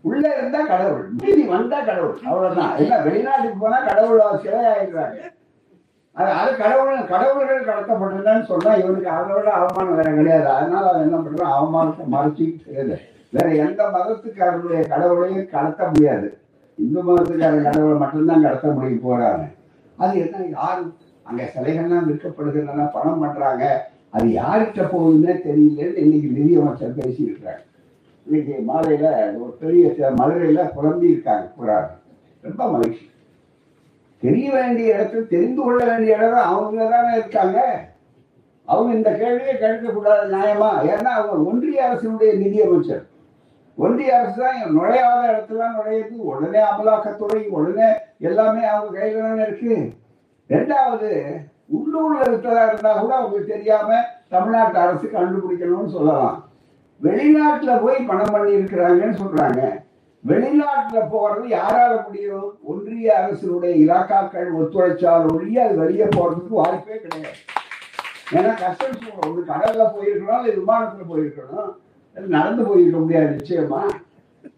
உள்ள 0.00 0.36
இருந்தா 0.36 0.66
கடவுள். 0.66 1.08
மீதி 1.08 1.42
வந்தா 1.42 1.80
கடவுள். 1.80 2.18
அவ்வளவுதான். 2.24 2.76
என்ன 2.76 2.98
வெளிநாட்டுக்கு 2.98 3.58
போனா 3.58 3.84
கடவுள் 3.84 4.38
சிலை 4.42 4.64
ஆயிடுறாங்க 4.64 5.32
அது 6.16 6.30
அது 6.40 6.50
கடவுள் 6.56 7.10
கடவுள்கள் 7.12 7.68
கடத்தப்பட்டிருந்தான்னு 7.68 8.48
சொன்னா 8.50 8.72
இவனுக்கு 8.80 9.08
அதை 9.08 9.34
விட 9.36 9.50
அவமானம் 9.58 9.96
வேற 9.98 10.08
கிடையாது. 10.14 10.48
அதனால 10.56 10.84
அவன் 10.90 11.04
என்ன 11.06 11.18
பண்றான் 11.18 11.54
அவமானத்தை 11.58 12.04
மறைச்சிக்கிட்டு 12.14 12.98
வேற 13.36 13.46
எந்த 13.64 13.82
மதத்துக்காரனுடைய 13.94 14.80
கடவுளையும் 14.88 15.48
கடத்த 15.54 15.88
முடியாது. 15.88 16.28
இந்து 16.78 17.00
மதத்துக்காரன் 17.02 17.66
கடவுளை 17.68 17.96
மட்டும்தான் 18.02 18.44
கடத்த 18.46 18.72
முடியும் 18.76 19.04
போறாங்க. 19.06 19.44
அது 19.98 20.14
என்ன 20.24 20.44
யாரு? 20.58 20.84
அங்க 21.24 21.42
சிலைகள்லாம் 21.54 22.08
விற்கப்படுகின்றன 22.10 22.86
பணம் 22.96 23.22
பண்றாங்க. 23.24 23.64
அது 24.16 24.26
யார்கிட்ட 24.40 24.82
போகுதுன்னே 24.92 25.34
தெரியலன்னு 25.46 26.02
இன்னைக்கு 26.04 26.28
நிதியமைச்சர் 26.38 26.98
பேசியிருக்கிறாங்க 27.00 27.62
இன்னைக்கு 28.26 28.54
மாலையில 28.70 29.06
ஒரு 29.40 29.52
பெரிய 29.60 30.10
மதுரையில 30.20 30.64
புலம்பி 30.74 31.12
இருக்காங்க 31.12 31.46
புறாங்க 31.58 31.90
ரொம்ப 32.44 32.62
மகிழ்ச்சி. 32.72 33.04
தெரிய 34.22 34.52
வேண்டிய 34.52 34.96
இடத்துல 34.96 35.26
தெரிந்து 35.26 35.62
கொள்ள 35.62 35.84
வேண்டிய 35.84 36.16
இடம் 36.16 36.32
அவங்க 36.32 36.88
தானே 36.88 37.18
இருக்காங்க? 37.18 37.88
அவங்க 38.64 38.94
இந்த 38.94 39.10
கேள்வியை 39.10 39.58
கேட்க 39.58 39.92
கூடாது 39.92 40.36
நியாயமா? 40.36 40.70
ஏன்னா 40.92 41.12
அவங்க 41.12 41.50
ஒன்றிய 41.50 41.88
அரசினுடைய 41.88 42.36
நிதியமைச்சர் 42.36 43.06
ஒன்றிய 43.76 44.18
அரசு 44.18 44.42
தான் 44.42 44.76
நுழையாத 44.76 45.20
இடத்துல 45.32 45.68
நுழையுது. 45.76 46.16
உடனே 46.16 46.60
அமலாக்கத்துறை 46.60 47.48
உடனே 47.48 47.92
எல்லாமே 48.18 48.64
அவங்க 48.64 48.98
கையில 48.98 49.20
தானே 49.20 49.42
இருக்கு. 49.42 49.92
ரெண்டாவது 50.48 51.10
உள்ளூர்ல 51.74 52.26
இருக்கிறதா 52.26 52.66
இருந்தா 52.66 52.98
கூட 52.98 53.14
அவங்களுக்கு 53.14 53.52
தெரியாம 53.52 54.00
தமிழ்நாட்டு 54.28 54.78
அரசு 54.78 55.08
கண்டுபிடிக்கணும்னு 55.08 55.88
சொல்லலாம். 55.88 56.48
வெளிநாட்டுல 57.02 57.82
போய் 57.82 58.04
பணம் 58.06 58.32
பண்ணி 58.32 58.52
இருக்கிறாங்கன்னு 58.52 59.20
சொல்றாங்க. 59.22 59.81
வெளிநாட்டுல 60.28 61.08
போறது 61.12 61.46
யாரால 61.46 62.04
முடியும்? 62.04 62.58
ஒன்றிய 62.62 63.14
அரசினுடைய 63.18 63.72
இலாக்காக்கள் 63.84 64.48
ஒத்துழைச்சால் 64.58 65.32
ஒழிய 65.32 65.64
அது 65.64 65.76
வெளியே 65.76 66.04
போறதுக்கு 66.04 66.48
வாய்ப்பே 66.48 67.00
கிடையாது. 67.00 67.36
ஏன்னா 68.32 68.62
கஸ்டம்ஸ் 68.62 69.26
ஒன்று 69.26 69.44
கடல்ல 69.52 69.92
போயிருக்கணும் 69.92 70.44
இல்லை 70.44 70.56
விமானத்துல 70.56 71.02
போயிருக்கணும். 71.10 71.72
நடந்து 72.12 72.64
போயிருக்க 72.64 72.98
முடியாது 72.98 73.36
நிச்சயமா. 73.36 73.88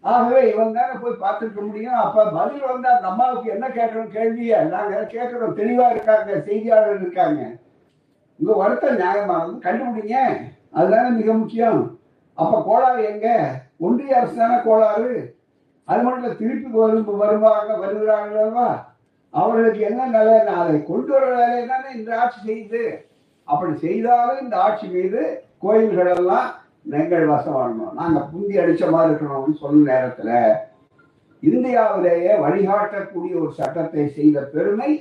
ஆகவே 0.01 0.53
இவன் 0.53 0.73
தானே 0.73 0.93
போய் 1.01 1.21
பார்த்துருக்க 1.21 1.61
முடியும். 1.61 1.93
அப்ப 1.93 2.31
பதில் 2.31 2.61
வந்து 2.61 2.89
அந்த 2.89 3.07
அம்மாவுக்கு 3.07 3.51
என்ன 3.51 3.67
கேட்கணும் 3.67 4.07
கேள்வியை? 4.07 4.63
நாங்க 4.63 5.07
கேட்கணும் 5.09 5.57
தெளிவா 5.59 5.89
இருக்காங்க 5.89 6.41
செய்தியாளர் 6.41 7.01
இருக்காங்க. 7.01 7.51
உங்க 8.35 8.53
வருத்தம் 8.53 8.97
நியாயமானது. 8.97 9.59
கண்டுபிடிங்க. 9.61 10.37
அதுதானே 10.71 11.09
மிக 11.09 11.33
முக்கியம். 11.33 11.99
அப்ப 12.33 12.63
கோளாறு 12.65 13.05
எங்க? 13.05 13.49
ஒன்றிய 13.77 14.17
அரசு 14.17 14.35
தானே 14.35 14.61
கோளாறு. 14.63 15.35
அது 15.87 16.01
மட்டும் 16.03 16.37
திருப்பி 16.37 16.69
வரும் 16.77 17.21
வருவாங்க 17.23 17.71
வருகிறாங்களா 17.83 18.67
அவர்களுக்கு 19.33 19.81
என்ன 19.89 20.05
நிலை 20.07 20.35
அதை 20.61 20.75
கொண்டு 20.83 21.11
வர 21.13 21.25
வேலையை 21.35 21.63
தானே 21.67 21.89
இந்த 21.93 22.09
ஆட்சி 22.19 22.39
செய்யுது. 22.47 22.83
அப்படி 23.47 23.73
செய்தாலும் 23.77 24.43
இந்த 24.43 24.55
ஆட்சி 24.57 24.87
மீது 24.87 25.21
கோயில்கள் 25.59 26.11
எல்லாம் 26.13 26.47
எங்கள் 26.99 27.25
வசம் 27.25 27.59
நாங்கள் 27.59 27.97
நாங்க 27.99 28.19
புந்தி 28.31 28.55
அடிச்ச 28.61 28.89
மாதிரி 28.89 29.11
இருக்கணும்னு 29.11 29.55
சொன்ன 29.55 29.85
நேரத்துல 29.91 30.31
இந்தியாவிலேயே 31.43 32.33
வழிகாட்டக்கூடிய 32.43 33.33
ஒரு 33.41 33.51
சட்டத்தை 33.53 34.05
செய்த 34.09 34.41
பெருமை 34.53 34.91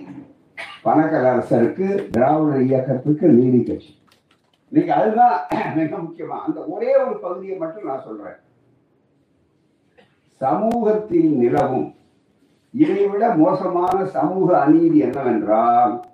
பணக்கலரசருக்கு 0.84 1.86
திராவிட 2.10 2.56
இயக்கத்துக்கு 2.62 3.26
நீதி 3.38 3.60
கட்சி 3.62 3.92
இன்னைக்கு 4.72 4.92
அதுதான் 4.92 5.36
மிக 5.76 5.90
முக்கியமா. 5.96 6.36
அந்த 6.46 6.60
ஒரே 6.66 6.90
ஒரு 7.02 7.14
பகுதியை 7.18 7.56
மட்டும் 7.58 7.88
நான் 7.88 8.04
சொல்றேன். 8.04 8.38
சமூகத்தில் 10.34 11.30
நிலவும். 11.36 11.94
இதைவிட 12.70 13.28
மோசமான 13.28 14.04
சமூக 14.04 14.60
அநீதி 14.60 14.98
என்னவென்றால் 14.98 16.04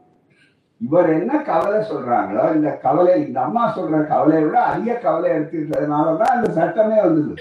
இவர் 0.77 1.09
என்ன 1.13 1.43
கவலை 1.43 1.91
சொல்றாங்களோ 1.91 2.55
இந்த 2.55 2.71
கவலை 2.71 3.27
இந்த 3.27 3.41
அம்மா 3.41 3.77
சொல்ற 3.77 4.07
கவலையை 4.07 4.45
விட 4.45 4.63
அதிக 4.63 4.95
கவலை 4.95 5.31
எடுத்துக்கிறதுனாலதான் 5.31 6.37
இந்த 6.37 6.51
சட்டமே 6.51 7.01
வந்தது. 7.01 7.35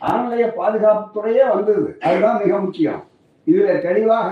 அறநிலைய 0.00 0.46
பாதுகாப்புத்துறையே 0.58 1.44
வந்தது. 1.54 1.98
அதுதான் 2.00 2.40
மிக 2.44 2.58
முக்கியம். 2.58 3.02
இதுல 3.46 3.82
தெளிவாக 3.82 4.30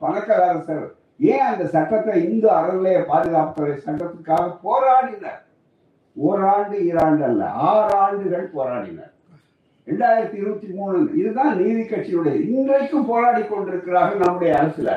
பணக்கரசர் 0.00 0.86
ஏன் 1.18 1.40
அந்த 1.40 1.66
சட்டத்தை 1.66 2.30
இந்து 2.30 2.48
அறநிலைய 2.48 3.00
பாதுகாப்புத்துறை 3.12 3.74
சட்டத்துக்காக 3.86 4.46
போராடினர்? 4.64 5.40
ஓராண்டு 6.16 6.86
ஈராண்டு 6.86 7.24
அல்ல 7.24 7.50
ஆறு 7.50 7.94
ஆண்டுகள் 7.96 8.50
போராடினர். 8.56 9.12
ரெண்டாயிரத்தி 9.90 10.34
இருபத்தி 10.34 10.66
மூணு. 10.66 11.10
இதுதான் 11.16 11.62
நீதி 11.62 11.80
கட்சியுடைய 11.80 12.48
இன்றைக்கும் 12.48 13.06
போராடி 13.06 13.42
கொண்டிருக்கிறார்கள் 13.42 14.18
நம்முடைய 14.18 14.54
அரசுல. 14.54 14.90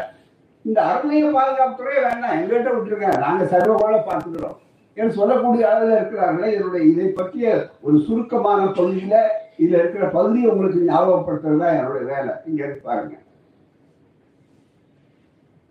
இந்த 0.61 0.81
அறநிலைய 0.81 1.29
பாதுகாப்புத்துறையே 1.37 2.01
வேண்டாம் 2.09 2.37
எங்கிட்ட 2.37 2.69
விட்டுருங்க. 2.75 3.17
நாங்க 3.17 3.43
சர்வகோல 3.43 3.95
பார்த்துக்கிறோம். 4.09 4.55
என்று 4.93 5.13
சொல்லக்கூடிய 5.13 5.69
அளவில் 5.69 5.95
இருக்கிறார்களே 5.95 6.53
இதனுடைய 6.53 6.87
இதை 6.87 7.05
பற்றிய 7.05 7.69
ஒரு 7.81 7.99
சுருக்கமான 7.99 8.65
பகுதியில 8.65 9.13
இதுல 9.57 9.79
இருக்கிற 9.81 10.09
பகுதியை 10.09 10.51
உங்களுக்கு 10.51 10.79
ஞாபகப்படுத்துறது 10.79 11.57
தான் 11.57 11.75
என்னுடைய 11.75 12.13
வேலை. 12.13 12.33
இங்க 12.45 12.63
இருக்கு 12.63 12.81
பாருங்க. 12.83 13.15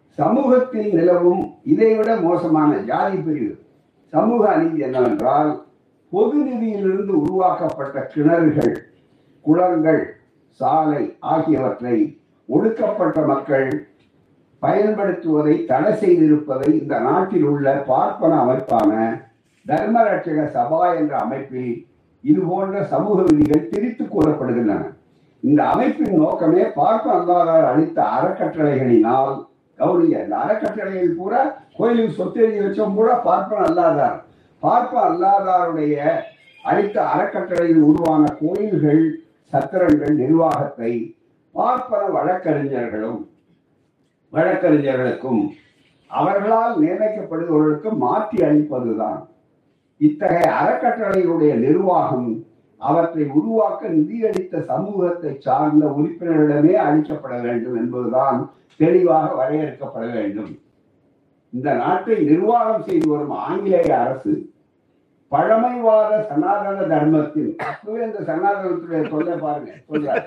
சமூகத்தில் 0.09 0.95
நிலவும் 0.95 1.55
இதைவிட 1.65 2.17
மோசமான 2.17 2.77
ஜாதி 2.77 3.17
பிரிவு. 3.17 3.59
சமூக 4.09 4.49
அநீதி 4.49 4.79
என்னவென்றால் 4.79 5.65
பொது 6.11 6.39
நிதியிலிருந்து 6.39 7.21
உருவாக்கப்பட்ட 7.21 8.11
கிணறுகள். 8.15 8.75
குளங்கள் 9.45 10.03
சாலை 10.61 11.03
ஆகியவற்றை 11.21 11.97
ஒடுக்கப்பட்ட 12.49 13.21
மக்கள் 13.27 13.69
பயன்படுத்துவதை 14.63 15.55
தடை 15.67 15.93
செய்திருப்பதை 16.03 16.69
இந்த 16.81 16.95
நாட்டில் 17.01 17.47
உள்ள 17.53 17.69
பார்ப்பன 17.89 18.33
அமைப்பான 18.43 18.91
தர்மரட்சக 19.67 20.45
சபா 20.57 20.83
என்ற 20.99 21.13
அமைப்பில் 21.19 21.73
இது 22.25 22.41
போன்ற 22.41 22.83
சமூக 22.85 23.19
விதிகள் 23.23 23.69
திரித்து 23.69 24.05
கூறப்படுகின்றன. 24.05 24.83
இந்த 25.43 25.61
அமைப்பின் 25.65 26.21
நோக்கமே 26.23 26.63
பார்ப்ப 26.75 27.15
அல்லாதார் 27.15 27.67
அளித்த 27.71 27.99
அறக்கட்டளைகளினால் 28.17 29.35
கௌரிய 29.79 30.23
இந்த 30.25 30.37
அறக்கட்டளைகள் 30.37 31.17
பூரா 31.17 31.41
கோயிலுக்கு 31.77 32.19
சொத்து 32.19 32.41
எழுதி 32.43 32.61
வச்சவங்க 32.65 32.99
கூட 33.01 33.13
பார்ப்பன 33.25 33.65
அல்லாதார். 33.69 34.19
பார்ப்ப 34.63 35.01
அல்லாதாருடைய 35.09 35.97
அளித்த 36.65 36.97
அறக்கட்டளையில் 37.13 37.83
உருவான 37.83 38.25
கோயில்கள் 38.41 39.03
சத்திரங்கள் 39.53 40.15
நிர்வாகத்தை 40.23 40.93
பார்ப்பன 41.55 42.03
வழக்கறிஞர்களும் 42.17 43.21
வழக்கறிஞர்களுக்கும் 44.33 45.43
அவர்களால் 46.11 46.75
நியமிக்கப்படுபவர்களுக்கு 46.83 47.91
மாற்றி 48.05 48.39
அளிப்பதுதான். 48.43 49.21
இத்தகைய 50.01 50.49
அறக்கட்டளைகளுடைய 50.61 51.53
நிர்வாகம் 51.67 52.31
அவற்றை 52.81 53.25
உருவாக்க 53.39 53.89
நிதியளித்த 53.89 54.63
சமூகத்தை 54.71 55.33
சார்ந்த 55.41 55.85
உறுப்பினர்களிடமே 55.99 56.75
அளிக்கப்பட 56.87 57.35
வேண்டும் 57.41 57.77
என்பதுதான் 57.77 58.39
தெளிவாக 58.81 59.29
வரையறுக்கப்பட 59.41 60.07
வேண்டும். 60.13 60.53
இந்த 61.53 61.69
நாட்டை 61.75 62.17
நிர்வாகம் 62.31 62.87
செய்து 62.89 63.09
வரும் 63.13 63.37
ஆங்கிலேய 63.47 63.91
அரசு 64.05 64.33
பழமைவாத 65.33 66.13
சனாதன 66.31 66.79
தர்மத்தின் 66.93 67.51
இந்த 68.07 68.19
சனாதனத்துடைய 68.29 69.03
சொல்ல 69.13 69.37
பாருங்க 69.45 69.73
சொல்றாரு. 69.89 70.27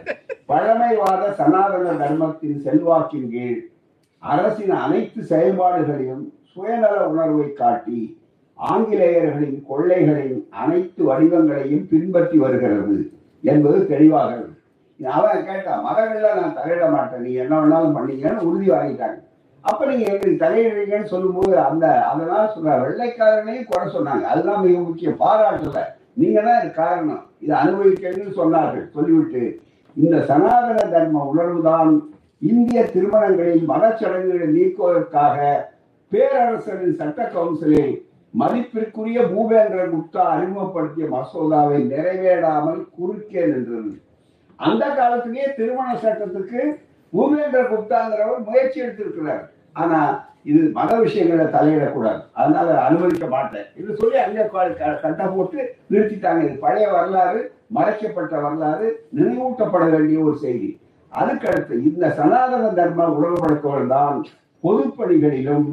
பழமைவாத 0.52 1.24
சனாதன 1.40 1.94
தர்மத்தின் 2.04 2.58
செல்வாக்கின் 2.66 3.30
கீழ் 3.34 3.60
அரசின் 4.24 4.74
அனைத்து 4.84 5.22
செயல்பாடுகளையும் 5.32 6.24
சுயநல 6.54 6.98
உணர்வை 7.12 7.48
காட்டி 7.54 8.00
ஆங்கிலேயர்களின் 8.60 9.60
கொள்ளைகளின் 9.70 10.40
அனைத்து 10.62 11.02
வடிவங்களையும் 11.10 11.86
பின்பற்றி 11.92 12.38
வருகிறது 12.38 12.98
என்பது 13.44 13.80
தெளிவாக 13.94 14.32
அவன் 15.00 15.46
கேட்டான் 15.48 15.86
மதங்கள்லாம் 15.86 16.40
நான் 16.42 16.58
தலையிட 16.58 16.86
மாட்டேன் 16.92 17.24
நீ 17.26 17.32
என்ன 17.44 17.56
வேணாலும் 17.62 17.96
பண்ணீங்கன்னு 17.98 18.46
உறுதி 18.50 18.68
வாங்கிட்டாங்க. 18.72 19.18
அப்ப 19.66 19.86
நீங்க 19.86 20.06
எப்படி 20.14 20.32
தலையிடுறீங்கன்னு 20.36 21.12
சொல்லும்போது 21.14 21.54
அந்த 21.60 21.86
அதனால 22.12 22.42
சொல்ற 22.56 22.74
வெள்ளைக்காரனையும் 22.84 23.70
குறை 23.70 23.86
சொன்னாங்க. 23.94 24.26
அதுதான் 24.34 24.64
மிக 24.66 24.80
முக்கியம். 24.80 25.20
பாராட்டல. 25.20 25.80
நீங்க 26.14 26.42
தான் 26.42 26.60
இது 26.62 26.72
காரணம். 26.72 27.24
இதை 27.40 27.54
அனுபவிக்கணும்னு 27.64 28.36
சொன்னார்கள். 28.42 28.86
சொல்லிவிட்டு 28.96 29.44
இந்த 29.96 30.18
சனாதன 30.30 30.78
தர்ம 30.94 31.24
உணர்வுதான் 31.32 31.92
இந்திய 32.52 32.80
திருமணங்களில் 32.94 33.64
மதச்சடங்குகளை 33.72 34.48
நீக்குவதற்காக 34.58 35.38
பேரரசரின் 36.12 36.98
சட்ட 37.00 37.20
கவுன்சிலில் 37.36 37.94
மதிப்பிற்குரிய 38.34 39.20
பூபேந்திர 39.34 39.82
குப்தா 39.92 40.24
அறிமுகப்படுத்திய 40.34 41.06
மசோதாவை 41.14 41.78
நிறைவேறாமல் 41.92 42.82
குறுக்கே 42.96 43.44
நின்றது. 43.46 43.94
அந்த 44.60 44.84
காலத்திலேயே 45.00 45.48
திருமண 45.58 45.88
சட்டத்துக்கு 46.04 46.62
பூமேந்திர 47.16 47.64
குப்தாங்கிறவர் 47.74 48.48
முயற்சி 48.48 48.78
எடுத்திருக்கிறார். 48.86 49.44
ஆனா 49.82 50.00
இது 50.52 50.60
மத 50.78 50.92
விஷயங்களை 51.04 51.46
தலையிடக்கூடாது. 51.54 52.22
அதனால 52.40 52.68
அனுமதிக்க 52.88 53.26
மாட்டேன். 53.36 53.68
இது 53.80 53.90
சொல்லி 54.00 54.18
அங்கே 54.24 54.44
சண்டை 55.04 55.26
போட்டு 55.36 55.58
நிறுத்திட்டாங்க. 55.92 56.42
இது 56.48 56.58
பழைய 56.66 56.88
வரலாறு 56.96 57.40
மறைக்கப்பட்ட 57.78 58.34
வரலாறு 58.46 58.88
நினைவூட்டப்பட 59.20 59.86
வேண்டிய 59.94 60.18
ஒரு 60.28 60.36
செய்தி. 60.46 60.70
அதுக்கடுத்து 61.12 61.76
இந்த 61.90 62.06
சனாதன 62.20 62.70
தர்ம 62.80 63.08
உணர்வுபடுத்துவர்கள் 63.18 63.94
தான் 63.98 64.18
பொதுப்பணிகளிலும் 64.64 65.70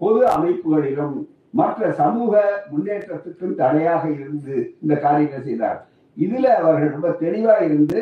பொது 0.00 0.20
அமைப்புகளிலும் 0.36 1.16
மற்ற 1.58 1.90
சமூக 2.00 2.34
முன்னேற்றத்துக்கும் 2.70 3.58
தடையாக 3.60 4.02
இருந்து 4.20 4.54
இந்த 4.82 4.94
காரியத்தை 5.04 5.40
செய்தார். 5.48 5.78
இதுல 6.16 6.46
அவர்கள் 6.62 6.94
ரொம்ப 6.96 7.10
தெளிவா 7.24 7.56
இருந்து 7.68 8.00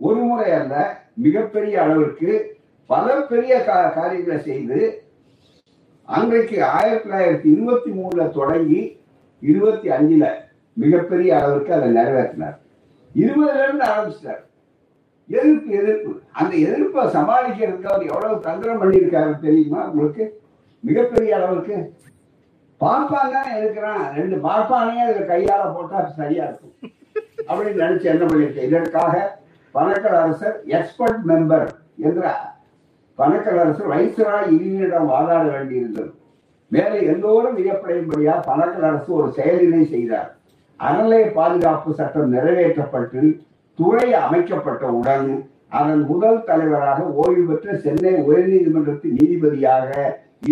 ஒரு 0.00 0.20
முறை 0.30 0.48
அல்ல 0.60 0.74
மிகப்பெரிய 1.24 1.74
அளவிற்கு 1.82 2.30
பல 2.92 3.06
பெரிய 3.30 3.54
காரியங்களை 3.94 4.38
செய்து 4.42 4.78
அன்றைக்கு 6.16 6.64
ஆயிரத்தி 6.64 7.08
தொள்ளாயிரத்தி 7.08 7.48
இருபத்தி 7.54 7.90
மூணுல 7.90 8.22
தொடங்கி 8.36 8.80
இருபத்தி 9.40 9.88
அஞ்சுல 9.88 10.26
மிகப்பெரிய 10.82 11.30
அளவிற்கு 11.38 11.72
அதை 11.74 11.88
நிறைவேற்றினார். 11.96 12.56
இருபதுல 13.22 13.64
இருந்து 13.64 13.84
ஆரம்பிச்சிட்டார். 13.92 14.42
எதிர்ப்பு 15.28 15.70
எதிர்ப்பு. 15.80 16.12
அந்த 16.32 16.52
எதிர்ப்பை 16.56 17.02
சமாளிக்கிறதுக்கு 17.06 17.90
அவர் 17.92 18.10
எவ்வளவு 18.12 18.40
தந்திரம் 18.40 18.80
பண்ணியிருக்காரு 18.82 19.32
தெரியுமா 19.40 19.80
உங்களுக்கு? 19.90 20.24
மிகப்பெரிய 20.80 21.36
அளவுக்கு 21.36 21.76
பார்ப்பான் 22.78 23.32
தானே 23.32 23.58
இருக்கிறான். 23.58 24.02
ரெண்டு 24.16 24.36
பார்ப்பானே 24.36 24.96
அதுல 25.04 25.26
கையால 25.32 25.74
போட்டா 25.74 26.12
சரியா 26.16 26.44
இருக்கும். 26.44 26.76
அப்படின்னு 27.48 27.82
நினைச்சு 27.84 28.08
என்ன 28.12 28.24
பண்ணிருக்கேன்? 28.24 28.68
இதற்காக 28.70 29.14
பணக்கல் 29.74 30.16
அரசர் 30.22 30.56
எக்ஸ்பர்ட் 30.64 31.20
மெம்பர் 31.30 31.68
என்ற 31.96 32.22
பணக்கல் 33.18 33.58
அரசர் 33.62 33.92
வைசராய் 33.92 34.48
இறுதியிடம் 34.54 35.10
வாதாட 35.12 35.44
வேண்டியிருந்தது. 35.54 36.10
மேலே 36.68 36.98
எல்லோரும் 37.12 37.58
வியப்படையும்படியா 37.58 38.34
பணக்கல் 38.46 38.86
அரசு 38.90 39.10
ஒரு 39.12 39.28
செயலினை 39.36 39.82
செய்தார். 39.88 40.30
அறநிலைய 40.80 41.32
பாதுகாப்பு 41.32 41.94
சட்டம் 41.94 42.32
நிறைவேற்றப்பட்டு 42.34 43.22
துறை 43.74 44.08
அமைக்கப்பட்டவுடன் 44.24 45.28
அதன் 45.68 46.02
முதல் 46.10 46.44
தலைவராக 46.44 47.02
ஓய்வு 47.22 47.42
பெற்ற 47.48 47.76
சென்னை 47.76 48.12
உயர்நீதிமன்றத்தின் 48.28 49.16
நீதிபதியாக 49.18 49.88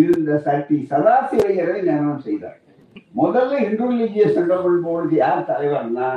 இருந்த 0.00 0.38
சட்டி 0.38 0.87
சதாசிவையரை 0.90 1.76
நியமனம் 1.83 2.24
செய்தார். 2.29 2.59
முதல்ல 3.20 3.61
இன்டர்லிஜியஸ் 3.68 4.37
சென்ட்ரல் 4.37 4.85
போர்டுக்கு 4.87 5.16
யார் 5.24 5.48
தலைவர்னா 5.50 6.09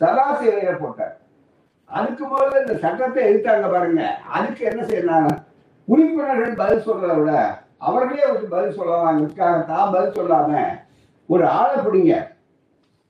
சதாசிவையரை 0.00 0.74
போட்டார். 0.78 1.16
அதுக்கு 1.96 2.24
முதல்ல 2.24 2.62
இந்த 2.64 2.74
சட்டத்தை 2.82 3.20
எதிர்த்தாங்க 3.28 3.66
பாருங்க. 3.74 4.02
அதுக்கு 4.36 4.62
என்ன 4.70 4.80
செய்யறாங்க? 4.88 5.30
உறுப்பினர்கள் 5.88 6.58
பதில் 6.62 6.86
சொல்றத 6.86 7.14
விட 7.20 7.32
அவர்களே 7.88 8.24
ஒரு 8.32 8.44
பதில் 8.54 8.76
சொல்லலாம். 8.78 9.20
தான் 9.70 9.92
பதில் 9.94 10.16
சொல்லாம 10.18 10.60
ஒரு 11.26 11.44
ஆளை 11.58 11.78
பிடிங்க. 11.86 12.14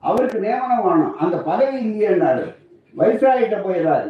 அவருக்கு 0.02 0.38
நியமனம் 0.44 0.84
வேணும் 0.86 1.16
அந்த 1.22 1.36
பதவி 1.48 1.76
இல்லையேன்னாரு 1.84 2.44
வைசாயிட்ட 2.94 3.56
போயிடாரு 3.64 4.08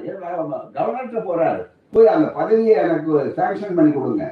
கவர்னர்கிட்ட 0.76 1.20
போறாரு. 1.28 1.62
போய் 1.92 2.14
அந்த 2.14 2.26
பதவியை 2.38 2.74
எனக்கு 2.84 3.12
சாங்ஷன் 3.38 3.76
பண்ணி 3.78 3.92
கொடுங்க. 3.92 4.24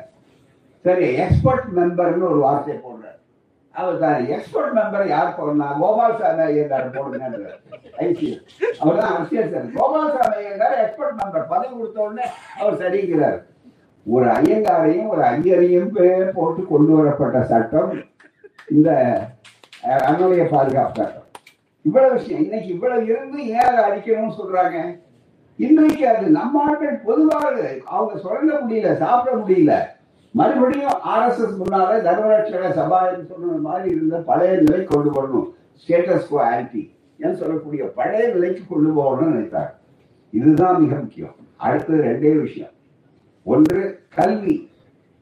சரி 0.84 1.06
எக்ஸ்பர்ட் 1.24 1.68
மெம்பர்னு 1.78 2.30
ஒரு 2.32 2.40
வார்த்தையை 2.46 2.76
போடுறாரு 2.82 2.95
அவர் 3.76 3.98
தான் 4.02 4.20
எக்ஸ்பர்ட் 4.34 4.76
மெம்பர் 4.76 5.10
யார் 5.10 5.34
போடணும் 5.38 5.80
கோபால் 5.80 6.16
சாமி 6.20 6.42
ஐயங்கார் 6.44 6.86
போடுங்க 6.94 7.26
ஐசிஎல் 8.04 8.40
அவர் 8.80 9.00
தான் 9.00 9.12
அரசியல் 9.14 9.50
சார். 9.52 9.66
கோபால் 9.76 10.14
சாமி 10.16 10.36
ஐயங்கார் 10.42 10.76
எக்ஸ்பர்ட் 10.84 11.18
மெம்பர் 11.20 11.50
பதவி 11.52 11.74
கொடுத்த 11.74 12.00
உடனே 12.06 12.26
அவர் 12.60 12.80
சரிங்கிறார். 12.82 13.38
ஒரு 14.06 14.26
ஐயங்காரையும் 14.38 15.10
ஒரு 15.12 15.22
ஐயரையும் 15.32 15.90
போட்டு 16.36 16.62
கொண்டு 16.72 16.92
வரப்பட்ட 16.98 17.38
சட்டம் 17.52 17.92
இந்த 18.76 18.90
அன்னுடைய 20.08 20.44
பாதுகாப்பு 20.52 21.00
சட்டம். 21.00 21.22
இவ்வளவு 21.84 22.14
விஷயம். 22.14 22.42
இன்னைக்கு 22.44 22.68
இவ்வளவு 22.74 23.04
இருந்து 23.12 23.40
ஏன் 23.56 23.68
அதை 23.70 23.82
அடிக்கணும்னு 23.88 24.38
சொல்றாங்க? 24.38 24.78
இன்றைக்கு 25.58 26.04
அது 26.12 26.24
நம்ம 26.38 26.62
ஆட்கள் 26.68 27.04
பொதுவாக 27.08 27.52
அவங்க 27.94 28.14
சொல்ல 28.24 28.48
முடியல 28.62 28.90
சாப்பிட 29.02 29.34
முடியல. 29.42 29.74
மறுபடியும் 30.38 30.98
ஆர்எஸ்எஸ் 31.14 31.58
முன்னால 31.60 31.92
தர்மரட்சக 32.06 32.64
சபா 32.78 32.98
என்று 33.10 33.24
சொன்ன 33.28 33.58
மாதிரி 33.66 33.94
இருந்த 33.94 34.16
பழைய 34.30 34.56
நிலை 34.56 34.84
கொண்டு 34.84 35.10
வரணும். 35.16 35.48
ஸ்டேட்டஸ் 35.82 36.28
கோ 36.30 36.44
ஆன்டி 36.44 36.82
என்று 37.18 37.36
சொல்லக்கூடிய 37.36 37.84
பழைய 37.98 38.28
நிலைக்கு 38.28 38.62
கொண்டு 38.68 38.90
போகணும்னு 38.96 39.30
நினைத்தார். 39.30 39.72
இதுதான் 40.30 40.80
மிக 40.82 40.94
முக்கியம். 40.96 41.34
அடுத்தது 41.56 42.02
ரெண்டே 42.02 42.40
விஷயம். 42.40 42.70
ஒன்று 43.42 43.82
கல்வி. 44.14 44.70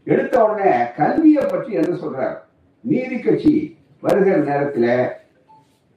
எடுத்த 0.04 0.44
உடனே 0.44 0.72
கல்வியை 0.96 1.44
பற்றி 1.44 1.72
என்ன 1.72 1.96
சொல்றார்? 1.96 2.36
நீதி 2.80 3.18
கட்சி 3.18 3.78
வருகிற 4.00 4.36
நேரத்தில் 4.36 5.08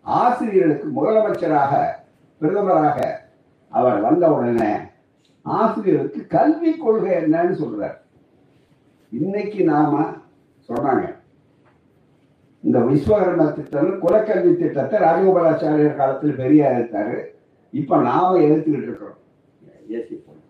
ஆசிரியர்களுக்கு 0.01 0.87
முதலமைச்சராக 0.97 1.85
பிரதமராக 2.41 2.99
அவர் 3.69 3.99
வந்த 3.99 4.31
உடனே 4.31 4.73
ஆசிரியருக்கு 5.41 6.27
கல்வி 6.27 6.71
கொள்கை 6.77 7.13
என்னன்னு 7.23 7.55
சொல்றார். 7.63 7.97
இன்னைக்கு 9.11 9.63
நாம 9.63 9.91
சொன்னாங்க 10.69 11.05
இந்த 12.63 12.77
விஸ்வகர்ம 12.79 13.43
திட்டம் 13.53 13.91
குலக்கல்வி 14.01 14.51
திட்டத்தை 14.55 14.99
ராஜகோபாலாச்சாரியர் 14.99 15.95
காலத்தில் 15.95 16.35
பெரியார் 16.35 16.77
எடுத்தாரு 16.77 17.17
இப்ப 17.73 17.97
நாம 18.01 18.39
எதிர்த்துக்கிட்டு 18.39 18.87
இருக்கிறோம். 18.87 19.17
ஏசி 19.89 20.15
போடு. 20.15 20.41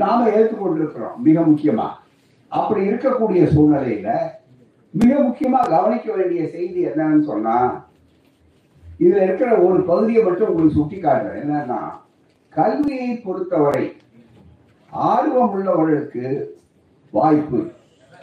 நாம 0.00 0.28
ஏற்றுக்கொண்டிருக்கிறோம் 0.30 1.16
மிக 1.18 1.40
முக்கியமா. 1.42 1.86
அப்படி 2.52 2.80
இருக்கக்கூடிய 2.88 3.42
சூழ்நிலையில 3.52 4.08
மிக 4.94 5.12
முக்கியமா 5.20 5.60
கவனிக்க 5.68 6.08
வேண்டிய 6.12 6.42
செய்தி 6.48 6.80
என்னன்னு 6.86 7.22
சொன்னா 7.22 7.56
இதுல 9.00 9.22
இருக்கிற 9.22 9.50
ஒரு 9.58 9.78
பகுதியை 9.82 10.22
மட்டும் 10.24 10.48
உங்களுக்கு 10.48 10.78
சுட்டி 10.78 10.98
காட்டுறேன் 10.98 11.42
என்னன்னா 11.42 11.78
கல்வியை 12.52 13.08
பொறுத்தவரை 13.16 13.84
ஆர்வம் 14.92 15.54
உள்ளவர்களுக்கு 15.54 16.24
வாய்ப்பு. 17.12 17.60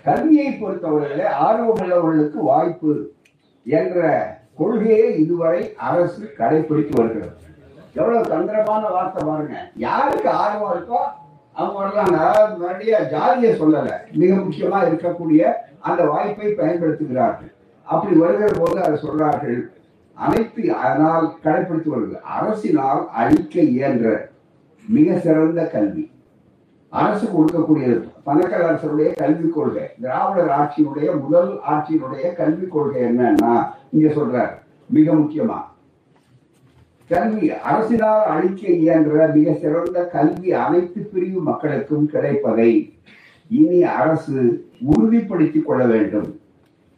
கல்வியை 0.04 0.50
பொறுத்தவரையில 0.54 1.24
ஆர்வம் 1.26 1.72
உள்ளவர்களுக்கு 1.74 2.40
வாய்ப்பு 2.52 3.14
என்ற 3.66 4.08
கொள்கையை 4.56 5.20
இதுவரை 5.24 5.76
அரசு 5.76 6.34
கடைபிடித்து 6.38 6.94
வருகிறது. 7.00 7.36
எவ்வளவு 7.94 8.30
தந்திரமான 8.30 8.90
வார்த்தை 8.90 9.28
பாருங்க. 9.28 9.56
யாருக்கு 9.76 10.30
ஆர்வம் 10.30 10.74
இருக்கோ 10.74 11.02
அவங்க 11.54 11.78
வரலாம் 11.80 12.14
அதாவது 12.14 13.08
ஜாதியை 13.10 13.52
சொல்லல. 13.62 13.90
மிக 14.12 14.34
முக்கியமா 14.36 14.80
இருக்கக்கூடிய 14.90 15.54
அந்த 15.80 16.04
வாய்ப்பை 16.04 16.52
பயன்படுத்துகிறார்கள். 16.52 17.52
அப்படி 17.84 18.16
வருகிற 18.20 18.50
போது 18.60 18.78
அதை 18.84 19.00
சொல்றார்கள் 19.04 19.60
அனைத்து 20.14 20.74
அதனால் 20.74 21.28
கடைபிடித்து 21.44 21.90
வருது. 21.96 22.16
அரசினால் 22.38 23.02
அழிக்க 23.10 23.62
இயன்ற 23.62 24.30
மிக 24.88 25.18
சிறந்த 25.20 25.64
கல்வி. 25.64 26.12
அரசு 26.90 27.26
கொடுக்கக்கூடியது 27.26 28.09
பணக்கார 28.24 28.68
அரசருடைய 28.68 29.12
கல்விக் 29.12 29.54
கொள்கை 29.54 29.84
திராவிடர் 30.02 30.50
ஆட்சியினுடைய 30.60 31.22
முதல் 31.22 31.60
ஆட்சியினுடைய 31.70 32.36
கல்விக் 32.36 32.72
கொள்கை 32.72 33.04
என்னன்னா 33.04 33.68
இங்க 33.92 34.14
சொல்றார் 34.14 34.52
மிக 34.86 35.14
முக்கியமா. 35.14 35.58
கல்வி 37.10 37.50
அரசினால் 37.50 38.24
அளிக்க 38.24 38.68
இயன்ற 38.68 39.28
மிக 39.28 39.54
சிறந்த 39.54 40.06
கல்வி 40.06 40.54
அனைத்து 40.54 41.02
பிரிவு 41.02 41.42
மக்களுக்கும் 41.42 42.06
கிடைப்பதை 42.06 42.94
இனி 43.50 43.84
அரசு 43.84 44.68
உறுதிப்படுத்திக் 44.82 45.66
கொள்ள 45.66 45.86
வேண்டும். 45.86 46.40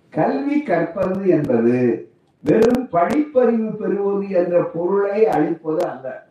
கல்வி 0.09 0.61
கற்பது 0.61 1.27
என்பது 1.27 2.09
வெறும் 2.39 2.89
படிப்பறிவு 2.91 3.75
பெறுவது 3.75 4.29
என்ற 4.29 4.63
பொருளை 4.63 5.27
அளிப்பது 5.27 5.87
அல்ல. 5.87 6.27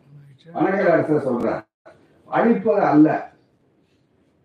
வணக்கர் 0.53 0.91
அரசர் 0.91 1.27
சொல்றார் 1.27 1.61
அளிப்பது 2.25 2.81
அல்ல. 2.81 3.30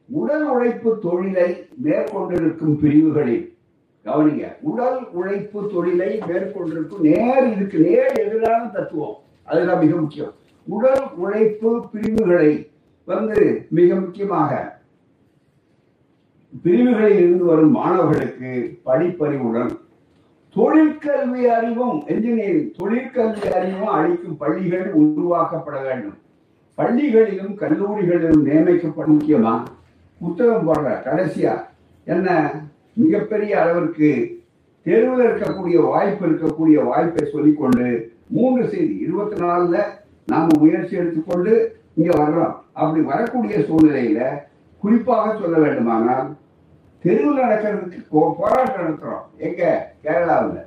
உடல் 0.08 0.42
உழைப்பு 0.42 0.98
தொழிலை 0.98 1.68
மேற்கொண்டிருக்கும் 1.84 2.78
பிரிவுகளில் 2.78 3.56
கவனிங்க 4.04 4.56
உடல் 4.60 5.10
உழைப்பு 5.10 5.70
தொழிலை 5.74 6.18
மேற்கொண்டிருக்கும் 6.18 7.00
நேர் 7.00 7.46
இதுக்கு 7.46 7.78
நேர் 7.78 8.12
எதிரான 8.12 8.64
தத்துவம். 8.64 9.14
அதுதான் 9.44 9.78
மிக 9.78 9.96
முக்கியம். 9.96 10.32
உடல் 10.64 11.12
உழைப்பு 11.16 11.88
பிரிவுகளை 11.92 12.70
வந்து 13.04 13.66
மிக 13.70 13.94
முக்கியமாக 13.94 14.78
பிரிவுகளில் 16.62 17.18
இருந்து 17.18 17.44
வரும் 17.44 17.70
மாணவர்களுக்கு 17.70 18.78
படிப்பறிவுடன் 18.86 19.70
தொழிற்கல்வி 20.54 21.46
அறிவும் 21.46 22.06
என்ஜினியரிங் 22.06 22.70
தொழிற்கல்வி 22.72 23.52
அறிவும் 23.52 23.86
அளிக்கும் 23.86 24.36
பள்ளிகள் 24.36 24.94
உருவாக்கப்பட 24.94 25.82
வேண்டும். 25.82 26.16
பள்ளிகளிலும் 26.76 27.54
கல்லூரிகளிலும் 27.54 28.46
நியமிக்கப்பட 28.46 29.06
முக்கியமா? 29.06 29.62
புத்தகம் 30.18 30.68
போடுற 30.68 30.88
கடைசியா. 30.88 31.55
என்ன? 32.05 32.50
மிகப்பெரிய 32.92 33.61
அளவிற்கு 33.61 34.40
தெருவில் 34.83 35.26
இருக்கக்கூடிய 35.26 35.88
வாய்ப்பு 35.88 36.26
இருக்கக்கூடிய 36.26 36.85
வாய்ப்பை 36.85 37.29
சொல்லிக்கொண்டு 37.31 38.12
மூன்று 38.26 38.68
செய்தி 38.68 38.96
இருபத்தி 38.98 39.42
நாலுல 39.42 39.85
நாம 40.26 40.46
முயற்சி 40.59 40.96
எடுத்துக்கொண்டு 40.96 41.81
இங்க 41.94 42.16
வர்றோம் 42.18 42.55
அப்படி 42.72 43.05
வரக்கூடிய 43.05 43.59
சூழ்நிலையில 43.59 44.38
குறிப்பாக 44.79 45.37
சொல்ல 45.40 45.59
வேண்டுமானால் 45.59 46.37
தெருவில் 47.02 47.44
நடக்கிறதுக்கு 47.44 48.35
போராட்டம் 48.38 48.87
நடத்துறோம். 48.87 49.24
எங்க? 49.37 49.92
கேரளாவில். 50.05 50.62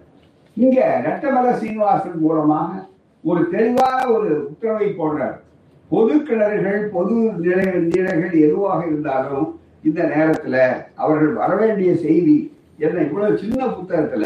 இங்க 0.54 1.02
ரெட்டமலை 1.06 1.54
சீனிவாசன் 1.54 2.20
மூலமாக 2.20 2.86
ஒரு 3.24 3.50
தெளிவான 3.50 4.08
ஒரு 4.08 4.48
உத்தரவை 4.48 4.88
போடுறார். 4.88 5.40
பொது 5.90 6.16
கிணறுகள் 6.16 6.82
பொது 6.88 7.16
நிலை 7.16 7.66
நிலைகள் 7.66 8.32
எதுவாக 8.32 8.86
இருந்தாலும் 8.86 9.60
இந்த 9.84 10.02
நேரத்துல 10.16 10.56
அவர்கள் 10.96 11.34
வரவேண்டிய 11.34 11.98
செய்தி 11.98 12.38
என்ன? 12.78 13.02
இவ்வளவு 13.02 13.38
சின்ன 13.38 13.66
புத்தகத்துல 13.66 14.26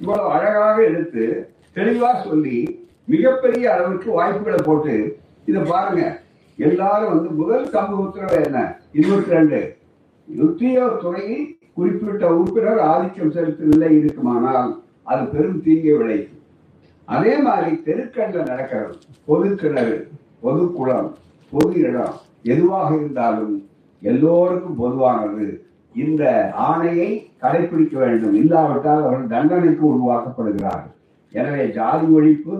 இவ்வளவு 0.00 0.30
அழகாக 0.30 0.82
எடுத்து 0.82 1.24
தெளிவா 1.74 2.10
சொல்லி 2.22 2.84
மிகப்பெரிய 3.04 3.74
அளவுக்கு 3.74 4.10
வாய்ப்புகளை 4.10 4.58
போட்டு 4.64 4.94
இதை 5.44 5.62
பாருங்க. 5.62 6.20
எல்லாரும் 6.56 7.14
வந்து 7.14 7.30
முதல் 7.30 7.68
சமூக 7.70 8.02
உத்தரவு 8.02 8.44
என்ன? 8.44 8.60
இருபத்தி 8.92 9.30
ரெண்டு. 9.30 9.76
உத்தியோக 10.28 10.94
துறையில் 11.02 11.58
குறிப்பிட்ட 11.74 12.34
உறுப்பினர் 12.34 12.78
ஆதிக்கம் 12.78 13.32
செலுத்தவில்லை 13.32 13.88
நிலை 13.88 13.98
இருக்குமானால் 13.98 14.70
அது 15.02 15.24
பெரும் 15.24 15.62
தீங்கை 15.62 15.92
விளைவிக்கும். 15.92 16.42
அதே 17.04 17.38
மாதிரி 17.38 17.80
தெருக்கண்ல 17.84 18.46
நடக்கிறது 18.46 18.94
பொது 19.24 19.54
கிணறு. 19.54 20.08
பொது 20.42 20.64
குளம் 20.72 21.10
பொது 21.52 21.74
இடம் 21.80 22.16
எதுவாக 22.42 22.88
இருந்தாலும் 22.94 23.54
எல்லோருக்கும் 24.02 24.78
பொதுவானது. 24.82 25.46
இந்த 25.94 26.22
ஆணையை 26.68 27.10
கடைபிடிக்க 27.42 27.94
வேண்டும். 28.04 28.34
இல்லாவிட்டால் 28.34 29.04
அவர்கள் 29.04 29.34
தண்டனைக்கு 29.34 29.84
உருவாக்கப்படுகிறார்கள். 29.92 30.94
எனவே 31.32 31.62
ஜாதி 31.78 32.06
ஒழிப்பு 32.16 32.54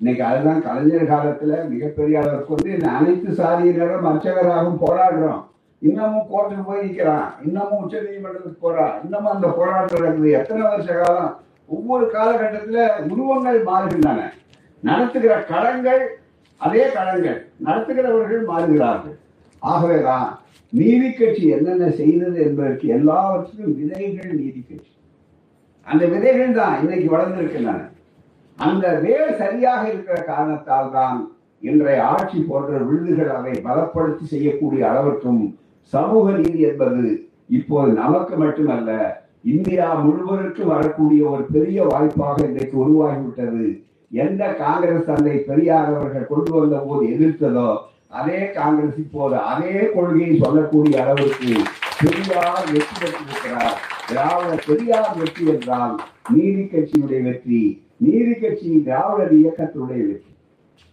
இன்னைக்கு 0.00 0.22
அதுதான் 0.24 0.64
கலைஞர் 0.64 1.10
காலத்துல 1.12 1.52
மிகப்பெரிய 1.68 2.20
அளவுக்கு 2.20 2.54
வந்து 2.54 2.70
இந்த 2.74 2.88
அனைத்து 2.88 3.28
சாதியினரும் 3.38 4.08
அர்ச்சகராகவும் 4.10 4.82
போராடுறோம். 4.84 5.40
இன்னமும் 5.82 6.28
கோர்ட்டுக்கு 6.30 6.64
போய் 6.66 6.82
நிற்கிறான் 6.84 7.28
இன்னமும் 7.46 7.80
உச்ச 7.82 8.00
நீதிமன்றத்துக்கு 8.00 8.60
போறான். 8.60 8.94
இன்னமும் 9.04 9.32
அந்த 9.32 9.48
போராட்டம் 9.58 10.00
நடக்குது 10.00 10.30
எத்தனை 10.30 10.62
வருஷ 10.68 10.92
காலம்? 10.94 11.32
ஒவ்வொரு 11.66 12.04
காலகட்டத்துல 12.14 12.86
உருவங்கள் 13.12 13.58
மாறுகின்றன. 13.70 14.20
நடத்துகிற 14.82 15.34
கடங்கள் 15.50 16.02
அதே 16.60 16.84
களங்கள் 16.96 17.40
நடத்துகிறவர்கள் 17.66 18.44
மாறுகிறார்கள். 18.50 19.16
ஆகவேதான் 19.62 20.28
நீதி 20.72 21.08
கட்சி 21.10 21.44
என்னென்ன 21.48 21.84
செய்தது 22.00 22.38
என்பதற்கு 22.46 22.86
எல்லாவற்றிலும் 22.96 23.76
விதைகள் 23.80 24.32
நீதி 24.40 24.60
கட்சி. 24.60 24.92
அந்த 25.86 26.04
விதைகள் 26.06 26.58
தான் 26.60 26.74
இன்னைக்கு 26.82 27.08
வளர்ந்திருக்கின்றன. 27.14 27.80
அந்த 28.58 28.86
வேர் 29.04 29.32
சரியாக 29.36 29.82
இருக்கிற 29.88 30.16
காரணத்தால் 30.22 30.90
தான் 30.90 31.18
இன்றைய 31.62 32.00
ஆட்சி 32.14 32.38
போன்ற 32.40 32.72
விழுதுகள் 32.88 33.30
அதை 33.36 33.54
பலப்படுத்தி 33.66 34.24
செய்யக்கூடிய 34.26 34.82
அளவிற்கும் 34.90 35.42
சமூக 35.92 36.26
நீதி 36.38 36.60
என்பது 36.70 37.04
இப்போது 37.48 37.90
நமக்கு 37.92 38.34
மட்டுமல்ல 38.36 38.92
இந்தியா 39.44 39.86
முழுவதற்கும் 40.04 40.72
வரக்கூடிய 40.72 41.22
ஒரு 41.30 41.44
பெரிய 41.50 41.78
வாய்ப்பாக 41.84 42.46
இன்றைக்கு 42.46 42.76
உருவாகிவிட்டது 42.82 43.66
எந்த 44.10 44.54
காங்கிரஸ் 44.54 45.06
தந்தை 45.06 45.38
பெரியார் 45.38 45.94
அவர்கள் 45.94 46.26
கொண்டு 46.26 46.52
வந்த 46.52 46.76
போது 46.76 47.06
எதிர்த்ததோ 47.06 47.76
அதே 48.08 48.50
காங்கிரஸ் 48.50 48.96
இப்போது 48.96 49.36
அதே 49.36 49.90
கொள்கையை 49.94 50.38
சொல்லக்கூடிய 50.38 51.02
அளவுக்கு 51.02 51.62
பெரியார் 52.04 52.70
வெற்றி 52.72 52.94
பெற்றிருக்கிறார். 53.00 53.80
திராவிட 54.08 54.62
பெரியார் 54.66 55.16
வெற்றி 55.18 55.46
என்றால் 55.46 56.00
நீதி 56.28 56.62
கட்சியினுடைய 56.62 57.22
வெற்றி 57.22 57.86
நீதி 57.96 58.32
கட்சி 58.32 58.82
திராவிடர் 58.84 59.34
இயக்கத்தினுடைய 59.34 60.06
வெற்றி. 60.06 60.36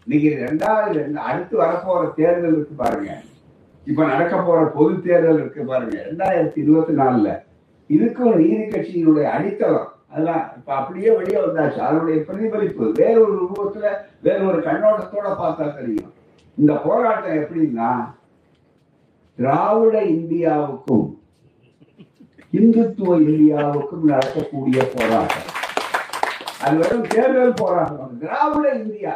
இன்னைக்கு 0.05 0.45
ரெண்டாவது 0.45 0.95
ரெண்டு- 0.95 1.13
அடுத்து 1.13 1.61
வரப்போற 1.61 2.13
தேர்தல் 2.13 2.51
இருக்கு 2.51 2.73
பாருங்க. 2.77 3.21
இப்ப 3.85 4.05
நடக்க 4.05 4.37
போற 4.37 4.65
பொது 4.65 5.01
தேர்தல் 5.01 5.35
இருக்கு 5.35 5.63
பாருங்க. 5.63 6.05
ரெண்டாயிரத்தி 6.11 6.59
இருபத்தி 6.59 6.93
நாலுல. 6.93 7.43
இதுக்கும் 7.89 8.35
நீதி 8.35 8.55
கட்சியினுடைய 8.55 9.23
அடித்தளம். 9.23 9.94
அதெல்லாம் 10.15 10.43
இப்ப 10.57 10.73
அப்படியே 10.73 11.09
வெளியே 11.15 11.39
வந்தாச்சு. 11.39 11.79
அதனுடைய 11.87 12.17
பிரதிபலிப்பு 12.27 12.91
வேற 12.91 13.15
ஒரு 13.23 13.33
ரூபத்துல 13.43 13.87
வேற 14.21 14.39
ஒரு 14.49 14.59
கண்ணோட்டத்தோட 14.67 15.29
பார்த்தா 15.39 15.65
தெரியும். 15.75 16.13
இந்த 16.57 16.73
போராட்டம் 16.85 17.37
எப்படின்னா 17.39 17.89
திராவிட 19.35 19.95
இந்தியாவுக்கும் 20.03 21.07
இந்துத்துவ 22.59 23.17
இந்தியாவுக்கும் 23.29 24.09
நடக்கக்கூடிய 24.11 24.81
போராட்டம். 24.93 25.47
அது 26.61 26.77
வெறும் 26.77 27.07
தேர்தல் 27.07 27.59
போராட்டம் 27.63 28.17
திராவிட 28.19 28.67
இந்தியா. 28.83 29.15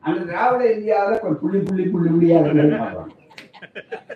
அந்த 0.00 0.20
திராவிட 0.20 0.64
இந்தியாவில 0.74 1.20
கொஞ்சம் 1.20 1.40
புள்ளி 1.40 1.58
புள்ளி 1.58 1.84
புள்ளி 1.92 2.10
புள்ளியா 2.10 2.40
இருக்கிறது 2.40 3.20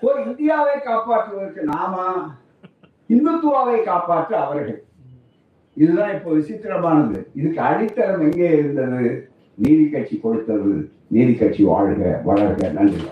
ஒரு 0.00 0.18
இந்தியாவை 0.24 0.74
காப்பாற்றுவதற்கு 0.86 1.62
நாம 1.74 1.96
இந்துத்துவாவை 3.14 3.78
காப்பாற்ற 3.84 4.32
அவர்கள். 4.44 4.80
இதுதான் 5.76 6.14
இப்போ 6.14 6.30
விசித்திரமானது. 6.30 7.26
இதுக்கு 7.34 7.60
அடித்தளம் 7.60 8.20
எங்கே 8.20 8.50
இருந்தது? 8.50 9.28
நீதி 9.54 9.88
கட்சி 9.88 10.16
கொடுத்தது. 10.18 10.90
நீதி 11.06 11.34
கட்சி 11.34 11.62
வாழ்க 11.62 12.22
வளர்க. 12.26 12.72
நன்றி. 12.72 13.04